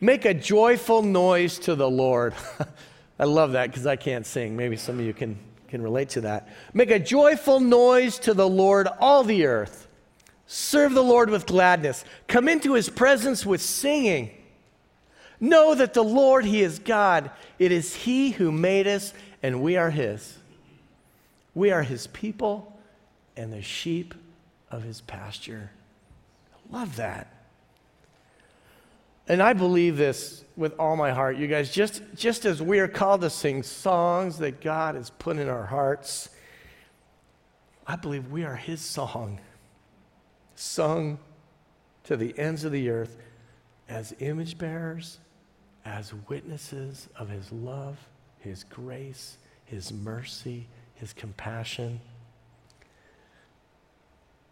Make 0.00 0.24
a 0.24 0.34
joyful 0.34 1.02
noise 1.02 1.58
to 1.60 1.74
the 1.74 1.88
Lord. 1.88 2.34
I 3.18 3.24
love 3.24 3.52
that 3.52 3.70
because 3.70 3.86
I 3.86 3.96
can't 3.96 4.26
sing. 4.26 4.56
Maybe 4.56 4.76
some 4.76 4.98
of 4.98 5.04
you 5.04 5.14
can, 5.14 5.38
can 5.68 5.80
relate 5.80 6.10
to 6.10 6.22
that. 6.22 6.48
Make 6.72 6.90
a 6.90 6.98
joyful 6.98 7.60
noise 7.60 8.18
to 8.20 8.34
the 8.34 8.48
Lord, 8.48 8.88
all 8.98 9.22
the 9.22 9.46
earth. 9.46 9.86
Serve 10.46 10.92
the 10.92 11.02
Lord 11.02 11.30
with 11.30 11.46
gladness. 11.46 12.04
Come 12.28 12.48
into 12.48 12.74
his 12.74 12.90
presence 12.90 13.46
with 13.46 13.62
singing. 13.62 14.30
Know 15.40 15.74
that 15.74 15.94
the 15.94 16.04
Lord, 16.04 16.44
he 16.44 16.62
is 16.62 16.78
God. 16.78 17.30
It 17.58 17.72
is 17.72 17.94
he 17.94 18.32
who 18.32 18.52
made 18.52 18.86
us, 18.86 19.14
and 19.42 19.62
we 19.62 19.76
are 19.76 19.90
his. 19.90 20.38
We 21.54 21.70
are 21.70 21.82
his 21.82 22.06
people 22.08 22.78
and 23.36 23.52
the 23.52 23.62
sheep 23.62 24.14
of 24.70 24.82
his 24.82 25.00
pasture. 25.00 25.70
I 26.52 26.78
love 26.78 26.96
that. 26.96 27.30
And 29.26 29.42
I 29.42 29.54
believe 29.54 29.96
this 29.96 30.44
with 30.56 30.74
all 30.78 30.96
my 30.96 31.12
heart, 31.12 31.36
you 31.36 31.46
guys. 31.46 31.70
Just, 31.70 32.02
just 32.14 32.44
as 32.44 32.60
we 32.60 32.78
are 32.80 32.88
called 32.88 33.22
to 33.22 33.30
sing 33.30 33.62
songs 33.62 34.38
that 34.38 34.60
God 34.60 34.96
has 34.96 35.10
put 35.10 35.38
in 35.38 35.48
our 35.48 35.64
hearts, 35.64 36.28
I 37.86 37.96
believe 37.96 38.30
we 38.30 38.44
are 38.44 38.56
His 38.56 38.80
song, 38.80 39.40
sung 40.56 41.18
to 42.04 42.16
the 42.16 42.38
ends 42.38 42.64
of 42.64 42.72
the 42.72 42.90
earth 42.90 43.16
as 43.88 44.14
image 44.18 44.58
bearers, 44.58 45.18
as 45.84 46.12
witnesses 46.28 47.08
of 47.16 47.30
His 47.30 47.50
love, 47.50 47.98
His 48.40 48.64
grace, 48.64 49.38
His 49.64 49.90
mercy, 49.90 50.66
His 50.94 51.12
compassion, 51.12 52.00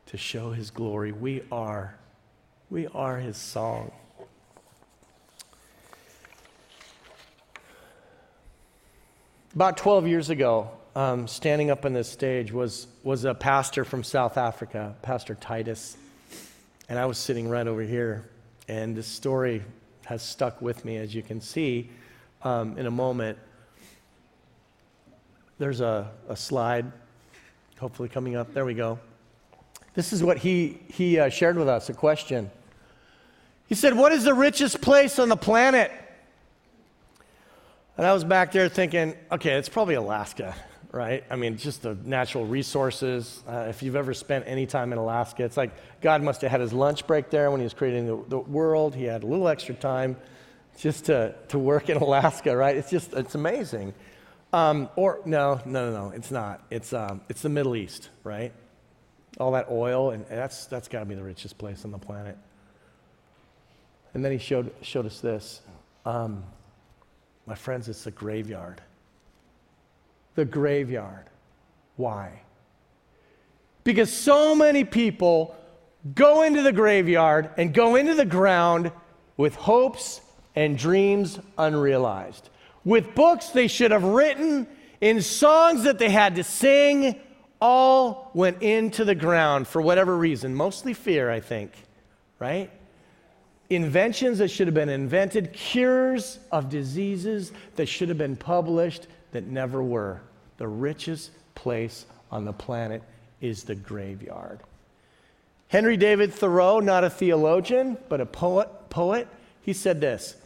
to 0.06 0.16
show 0.16 0.52
His 0.52 0.70
glory. 0.70 1.12
We 1.12 1.42
are, 1.50 1.96
we 2.70 2.86
are 2.88 3.18
His 3.18 3.36
song. 3.36 3.92
About 9.54 9.76
12 9.76 10.06
years 10.06 10.30
ago, 10.30 10.70
um, 10.96 11.28
standing 11.28 11.70
up 11.70 11.84
on 11.84 11.92
this 11.92 12.08
stage 12.08 12.52
was, 12.52 12.86
was 13.02 13.24
a 13.24 13.34
pastor 13.34 13.84
from 13.84 14.02
South 14.02 14.38
Africa, 14.38 14.94
Pastor 15.02 15.34
Titus. 15.34 15.96
And 16.88 16.98
I 16.98 17.06
was 17.06 17.18
sitting 17.18 17.48
right 17.48 17.66
over 17.66 17.82
here. 17.82 18.28
And 18.68 18.96
this 18.96 19.06
story 19.06 19.62
has 20.06 20.22
stuck 20.22 20.62
with 20.62 20.84
me, 20.84 20.96
as 20.96 21.14
you 21.14 21.22
can 21.22 21.40
see 21.40 21.90
um, 22.42 22.78
in 22.78 22.86
a 22.86 22.90
moment. 22.90 23.38
There's 25.62 25.80
a, 25.80 26.10
a 26.28 26.34
slide, 26.34 26.90
hopefully 27.78 28.08
coming 28.08 28.34
up. 28.34 28.52
There 28.52 28.64
we 28.64 28.74
go. 28.74 28.98
This 29.94 30.12
is 30.12 30.20
what 30.20 30.38
he, 30.38 30.80
he 30.88 31.20
uh, 31.20 31.28
shared 31.28 31.56
with 31.56 31.68
us 31.68 31.88
a 31.88 31.94
question. 31.94 32.50
He 33.68 33.76
said, 33.76 33.96
What 33.96 34.10
is 34.10 34.24
the 34.24 34.34
richest 34.34 34.80
place 34.80 35.20
on 35.20 35.28
the 35.28 35.36
planet? 35.36 35.92
And 37.96 38.04
I 38.04 38.12
was 38.12 38.24
back 38.24 38.50
there 38.50 38.68
thinking, 38.68 39.14
okay, 39.30 39.52
it's 39.52 39.68
probably 39.68 39.94
Alaska, 39.94 40.56
right? 40.90 41.22
I 41.30 41.36
mean, 41.36 41.56
just 41.56 41.82
the 41.82 41.96
natural 42.04 42.44
resources. 42.44 43.44
Uh, 43.48 43.66
if 43.68 43.84
you've 43.84 43.94
ever 43.94 44.14
spent 44.14 44.46
any 44.48 44.66
time 44.66 44.90
in 44.90 44.98
Alaska, 44.98 45.44
it's 45.44 45.56
like 45.56 45.70
God 46.00 46.24
must 46.24 46.42
have 46.42 46.50
had 46.50 46.60
his 46.60 46.72
lunch 46.72 47.06
break 47.06 47.30
there 47.30 47.52
when 47.52 47.60
he 47.60 47.64
was 47.64 47.74
creating 47.74 48.08
the, 48.08 48.20
the 48.26 48.38
world. 48.38 48.96
He 48.96 49.04
had 49.04 49.22
a 49.22 49.26
little 49.28 49.46
extra 49.46 49.76
time 49.76 50.16
just 50.76 51.04
to, 51.04 51.36
to 51.50 51.58
work 51.60 51.88
in 51.88 51.96
Alaska, 51.98 52.56
right? 52.56 52.76
It's 52.76 52.90
just, 52.90 53.12
it's 53.12 53.36
amazing. 53.36 53.94
Um, 54.52 54.90
or, 54.96 55.20
no, 55.24 55.60
no, 55.64 55.90
no, 55.90 56.08
no, 56.08 56.10
it's 56.14 56.30
not. 56.30 56.62
It's, 56.70 56.92
um, 56.92 57.22
it's 57.28 57.42
the 57.42 57.48
Middle 57.48 57.74
East, 57.74 58.10
right? 58.22 58.52
All 59.40 59.52
that 59.52 59.68
oil, 59.70 60.10
and 60.10 60.26
that's, 60.26 60.66
that's 60.66 60.88
got 60.88 61.00
to 61.00 61.06
be 61.06 61.14
the 61.14 61.22
richest 61.22 61.56
place 61.56 61.84
on 61.84 61.90
the 61.90 61.98
planet. 61.98 62.36
And 64.14 64.24
then 64.24 64.32
he 64.32 64.38
showed, 64.38 64.74
showed 64.82 65.06
us 65.06 65.20
this. 65.20 65.62
Um, 66.04 66.44
my 67.46 67.54
friends, 67.54 67.88
it's 67.88 68.04
the 68.04 68.10
graveyard. 68.10 68.82
The 70.34 70.44
graveyard. 70.44 71.26
Why? 71.96 72.42
Because 73.84 74.12
so 74.12 74.54
many 74.54 74.84
people 74.84 75.56
go 76.14 76.42
into 76.42 76.62
the 76.62 76.72
graveyard 76.72 77.50
and 77.56 77.72
go 77.72 77.96
into 77.96 78.14
the 78.14 78.24
ground 78.24 78.92
with 79.36 79.54
hopes 79.54 80.20
and 80.54 80.76
dreams 80.76 81.38
unrealized, 81.56 82.50
with 82.84 83.14
books 83.14 83.48
they 83.48 83.68
should 83.68 83.90
have 83.90 84.04
written, 84.04 84.66
in 85.00 85.20
songs 85.20 85.84
that 85.84 85.98
they 85.98 86.10
had 86.10 86.36
to 86.36 86.44
sing, 86.44 87.20
all 87.60 88.30
went 88.34 88.62
into 88.62 89.04
the 89.04 89.14
ground 89.14 89.68
for 89.68 89.80
whatever 89.80 90.16
reason, 90.16 90.54
mostly 90.54 90.94
fear, 90.94 91.30
I 91.30 91.40
think, 91.40 91.72
right? 92.38 92.70
Inventions 93.70 94.38
that 94.38 94.48
should 94.48 94.66
have 94.66 94.74
been 94.74 94.88
invented, 94.88 95.52
cures 95.52 96.38
of 96.50 96.68
diseases 96.68 97.52
that 97.76 97.86
should 97.86 98.08
have 98.08 98.18
been 98.18 98.36
published 98.36 99.06
that 99.30 99.46
never 99.46 99.82
were. 99.82 100.20
The 100.58 100.68
richest 100.68 101.30
place 101.54 102.04
on 102.30 102.44
the 102.44 102.52
planet 102.52 103.02
is 103.40 103.64
the 103.64 103.74
graveyard. 103.74 104.60
Henry 105.68 105.96
David 105.96 106.34
Thoreau, 106.34 106.80
not 106.80 107.02
a 107.02 107.10
theologian, 107.10 107.96
but 108.08 108.20
a 108.20 108.26
poet, 108.26 108.68
poet, 108.90 109.26
he 109.62 109.72
said 109.72 110.00
this 110.00 110.36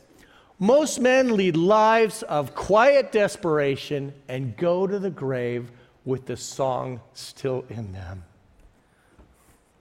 Most 0.59 1.01
men 1.01 1.37
lead 1.37 1.57
lives 1.57 2.23
of 2.23 2.55
quiet 2.55 3.13
desperation 3.13 4.15
and 4.29 4.57
go 4.57 4.87
to 4.87 4.99
the 4.99 5.11
grave 5.11 5.71
with 6.05 6.27
the 6.27 6.37
song 6.37 7.01
still 7.13 7.65
in 7.69 7.93
them. 7.93 8.25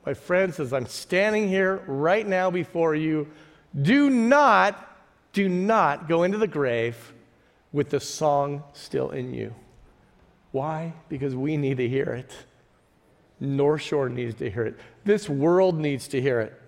My 0.06 0.14
friends, 0.14 0.60
as 0.60 0.74
I'm 0.74 0.86
standing 0.86 1.48
here 1.48 1.82
right 1.88 2.28
now 2.28 2.52
before 2.52 2.94
you, 2.94 3.28
do 3.82 4.10
not, 4.10 4.98
do 5.34 5.48
not 5.48 6.08
go 6.10 6.24
into 6.24 6.38
the 6.38 6.48
grave 6.48 7.14
with 7.72 7.90
the 7.90 8.00
song 8.00 8.64
still 8.74 9.12
in 9.12 9.34
you. 9.34 9.56
Why? 10.52 10.94
Because 11.10 11.36
we 11.36 11.58
need 11.58 11.78
to 11.78 11.90
hear 11.90 12.06
it. 12.06 12.36
North 13.40 13.82
Shore 13.82 14.10
needs 14.10 14.36
to 14.36 14.50
hear 14.50 14.64
it. 14.64 14.80
This 15.04 15.28
world 15.28 15.78
needs 15.78 16.08
to 16.10 16.22
hear 16.22 16.40
it. 16.42 16.62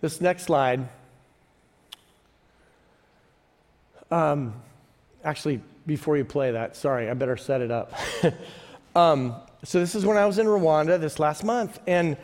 This 0.00 0.20
next 0.20 0.44
slide. 0.44 0.88
Um, 4.10 4.54
actually, 5.24 5.60
before 5.86 6.16
you 6.16 6.24
play 6.24 6.52
that, 6.52 6.76
sorry, 6.76 7.10
I 7.10 7.14
better 7.14 7.36
set 7.36 7.60
it 7.60 7.70
up. 7.70 7.92
um, 8.96 9.36
so, 9.64 9.80
this 9.80 9.94
is 9.94 10.04
when 10.04 10.16
I 10.16 10.26
was 10.26 10.38
in 10.38 10.46
Rwanda 10.46 11.00
this 11.00 11.18
last 11.18 11.42
month. 11.44 11.78
And 11.86 12.16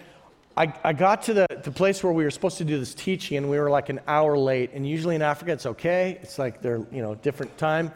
I, 0.56 0.72
I 0.84 0.92
got 0.92 1.22
to 1.22 1.34
the, 1.34 1.46
the 1.62 1.70
place 1.70 2.04
where 2.04 2.12
we 2.12 2.24
were 2.24 2.30
supposed 2.30 2.58
to 2.58 2.64
do 2.64 2.78
this 2.78 2.94
teaching, 2.94 3.38
and 3.38 3.50
we 3.50 3.58
were 3.58 3.70
like 3.70 3.88
an 3.88 4.00
hour 4.06 4.36
late. 4.36 4.70
And 4.74 4.86
usually 4.86 5.14
in 5.14 5.22
Africa, 5.22 5.52
it's 5.52 5.66
okay. 5.66 6.18
It's 6.22 6.38
like 6.38 6.60
they're, 6.60 6.84
you 6.92 7.02
know, 7.02 7.14
different 7.16 7.56
time. 7.58 7.90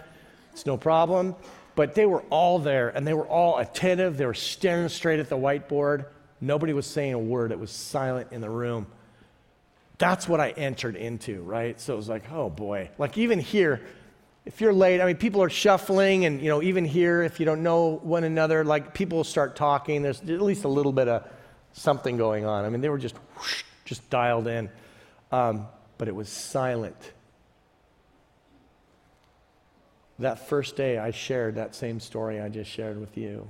It's 0.53 0.67
no 0.67 0.77
problem. 0.77 1.35
But 1.75 1.95
they 1.95 2.07
were 2.07 2.23
all 2.31 2.59
there, 2.59 2.89
and 2.89 3.07
they 3.07 3.13
were 3.13 3.27
all 3.27 3.59
attentive. 3.59 4.17
They 4.17 4.25
were 4.25 4.35
staring 4.35 4.89
straight 4.89 5.21
at 5.21 5.29
the 5.29 5.37
whiteboard. 5.37 6.07
Nobody 6.41 6.73
was 6.73 6.87
saying 6.87 7.13
a 7.13 7.19
word. 7.19 7.53
It 7.53 7.59
was 7.59 7.71
silent 7.71 8.29
in 8.33 8.41
the 8.41 8.49
room. 8.49 8.87
That's 9.99 10.29
what 10.29 10.41
I 10.41 10.51
entered 10.51 10.97
into, 10.97 11.43
right? 11.43 11.81
So 11.81 11.95
it 11.95 11.97
was 11.97 12.09
like, 12.09 12.31
oh 12.31 12.51
boy. 12.51 12.91
Like 12.99 13.17
even 13.17 13.39
here, 13.39 13.81
if 14.45 14.61
you're 14.61 14.73
late, 14.73 15.01
I 15.01 15.07
mean, 15.07 15.17
people 15.17 15.43
are 15.43 15.51
shuffling, 15.51 16.25
and 16.25 16.41
you 16.41 16.49
know, 16.49 16.63
even 16.63 16.85
here, 16.85 17.23
if 17.23 17.41
you 17.41 17.47
don't 17.47 17.63
know 17.63 17.97
one 18.03 18.25
another, 18.25 18.65
like 18.65 18.95
people 18.95 19.25
start 19.25 19.57
talking. 19.57 20.03
There's 20.03 20.21
at 20.21 20.41
least 20.41 20.65
a 20.65 20.69
little 20.69 20.93
bit 20.93 21.09
of 21.09 21.29
something 21.73 22.17
going 22.17 22.45
on. 22.45 22.65
I 22.65 22.69
mean, 22.69 22.81
they 22.81 22.89
were 22.89 22.99
just 22.99 23.17
whoosh, 23.37 23.65
just 23.85 24.09
dialed 24.09 24.47
in, 24.47 24.71
um, 25.33 25.67
but 25.99 26.09
it 26.09 26.15
was 26.15 26.29
silent. 26.29 26.97
That 30.19 30.49
first 30.49 30.77
day, 30.77 30.97
I 30.97 31.11
shared 31.11 31.57
that 31.57 31.75
same 31.75 32.01
story 32.01 32.41
I 32.41 32.49
just 32.49 32.71
shared 32.71 32.99
with 32.99 33.19
you. 33.19 33.49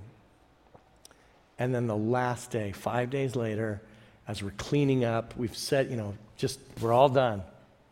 And 1.58 1.74
then 1.74 1.86
the 1.86 1.96
last 1.96 2.50
day, 2.50 2.72
five 2.72 3.10
days 3.10 3.36
later, 3.36 3.82
as 4.28 4.42
we're 4.42 4.50
cleaning 4.52 5.04
up, 5.04 5.36
we've 5.36 5.56
said, 5.56 5.90
you 5.90 5.96
know, 5.96 6.14
just, 6.36 6.60
we're 6.80 6.92
all 6.92 7.08
done. 7.08 7.42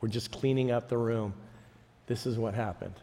We're 0.00 0.08
just 0.08 0.30
cleaning 0.30 0.70
up 0.70 0.88
the 0.88 0.98
room. 0.98 1.34
This 2.06 2.26
is 2.26 2.36
what 2.36 2.54
happened. 2.54 2.94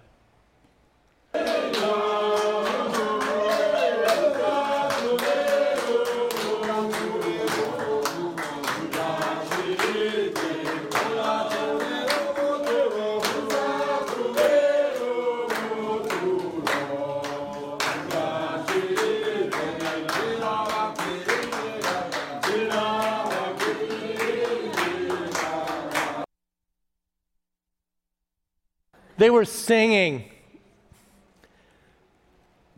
They 29.22 29.30
were 29.30 29.45
singing. 29.45 30.24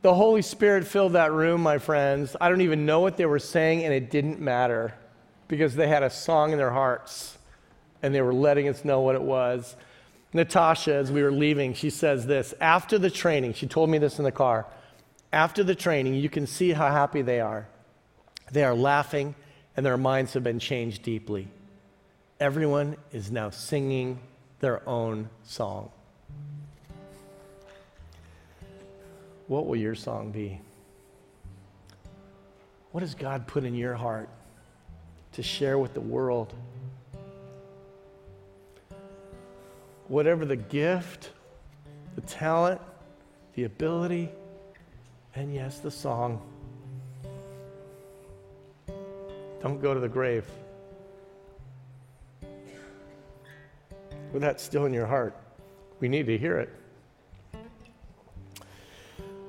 The 0.01 0.13
Holy 0.13 0.41
Spirit 0.41 0.85
filled 0.85 1.13
that 1.13 1.31
room, 1.31 1.63
my 1.63 1.77
friends. 1.77 2.35
I 2.41 2.49
don't 2.49 2.59
even 2.59 2.85
know 2.85 2.99
what 2.99 3.15
they 3.15 3.25
were 3.25 3.39
saying, 3.39 3.85
and 3.85 3.93
it 3.93 4.11
didn't 4.11 4.41
matter 4.41 4.93
because 5.47 5.73
they 5.73 5.87
had 5.87 6.03
a 6.03 6.09
song 6.09 6.51
in 6.51 6.57
their 6.57 6.71
hearts 6.71 7.37
and 8.01 8.13
they 8.13 8.21
were 8.21 8.33
letting 8.33 8.67
us 8.67 8.83
know 8.83 8.99
what 8.99 9.15
it 9.15 9.21
was. 9.21 9.77
Natasha, 10.33 10.93
as 10.93 11.13
we 11.13 11.23
were 11.23 11.31
leaving, 11.31 11.73
she 11.73 11.89
says 11.89 12.25
this 12.25 12.53
after 12.59 12.99
the 12.99 13.09
training, 13.09 13.53
she 13.53 13.65
told 13.65 13.89
me 13.89 13.97
this 13.97 14.17
in 14.17 14.25
the 14.25 14.31
car. 14.33 14.65
After 15.31 15.63
the 15.63 15.75
training, 15.75 16.15
you 16.15 16.27
can 16.27 16.45
see 16.45 16.73
how 16.73 16.89
happy 16.91 17.21
they 17.21 17.39
are. 17.39 17.69
They 18.51 18.65
are 18.65 18.75
laughing, 18.75 19.33
and 19.77 19.85
their 19.85 19.95
minds 19.95 20.33
have 20.33 20.43
been 20.43 20.59
changed 20.59 21.03
deeply. 21.03 21.47
Everyone 22.41 22.97
is 23.13 23.31
now 23.31 23.49
singing 23.49 24.19
their 24.59 24.85
own 24.85 25.29
song. 25.43 25.89
What 29.53 29.67
will 29.67 29.75
your 29.75 29.93
song 29.93 30.31
be? 30.31 30.59
What 32.91 33.01
has 33.01 33.13
God 33.13 33.45
put 33.45 33.63
in 33.63 33.75
your 33.75 33.93
heart 33.93 34.27
to 35.33 35.43
share 35.43 35.77
with 35.77 35.93
the 35.93 36.01
world? 36.01 36.55
Whatever 40.07 40.43
the 40.45 40.55
gift, 40.55 41.29
the 42.15 42.21
talent, 42.21 42.81
the 43.53 43.65
ability, 43.65 44.31
and 45.35 45.53
yes, 45.53 45.77
the 45.77 45.91
song. 45.91 46.41
Don't 49.61 49.79
go 49.79 49.93
to 49.93 49.99
the 49.99 50.09
grave. 50.09 50.47
With 54.31 54.41
that 54.41 54.59
still 54.59 54.85
in 54.85 54.93
your 54.93 55.05
heart, 55.05 55.37
we 55.99 56.09
need 56.09 56.25
to 56.25 56.39
hear 56.39 56.57
it. 56.57 56.73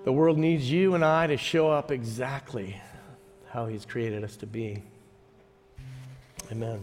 The 0.05 0.13
world 0.13 0.37
needs 0.37 0.71
you 0.71 0.95
and 0.95 1.03
I 1.03 1.27
to 1.27 1.39
show 1.39 1.71
up 1.71 1.91
exactly 1.91 2.81
how 3.49 3.67
He's 3.67 3.87
created 3.87 4.23
us 4.23 4.37
to 4.37 4.47
be. 4.47 4.83
Amen. 6.53 6.83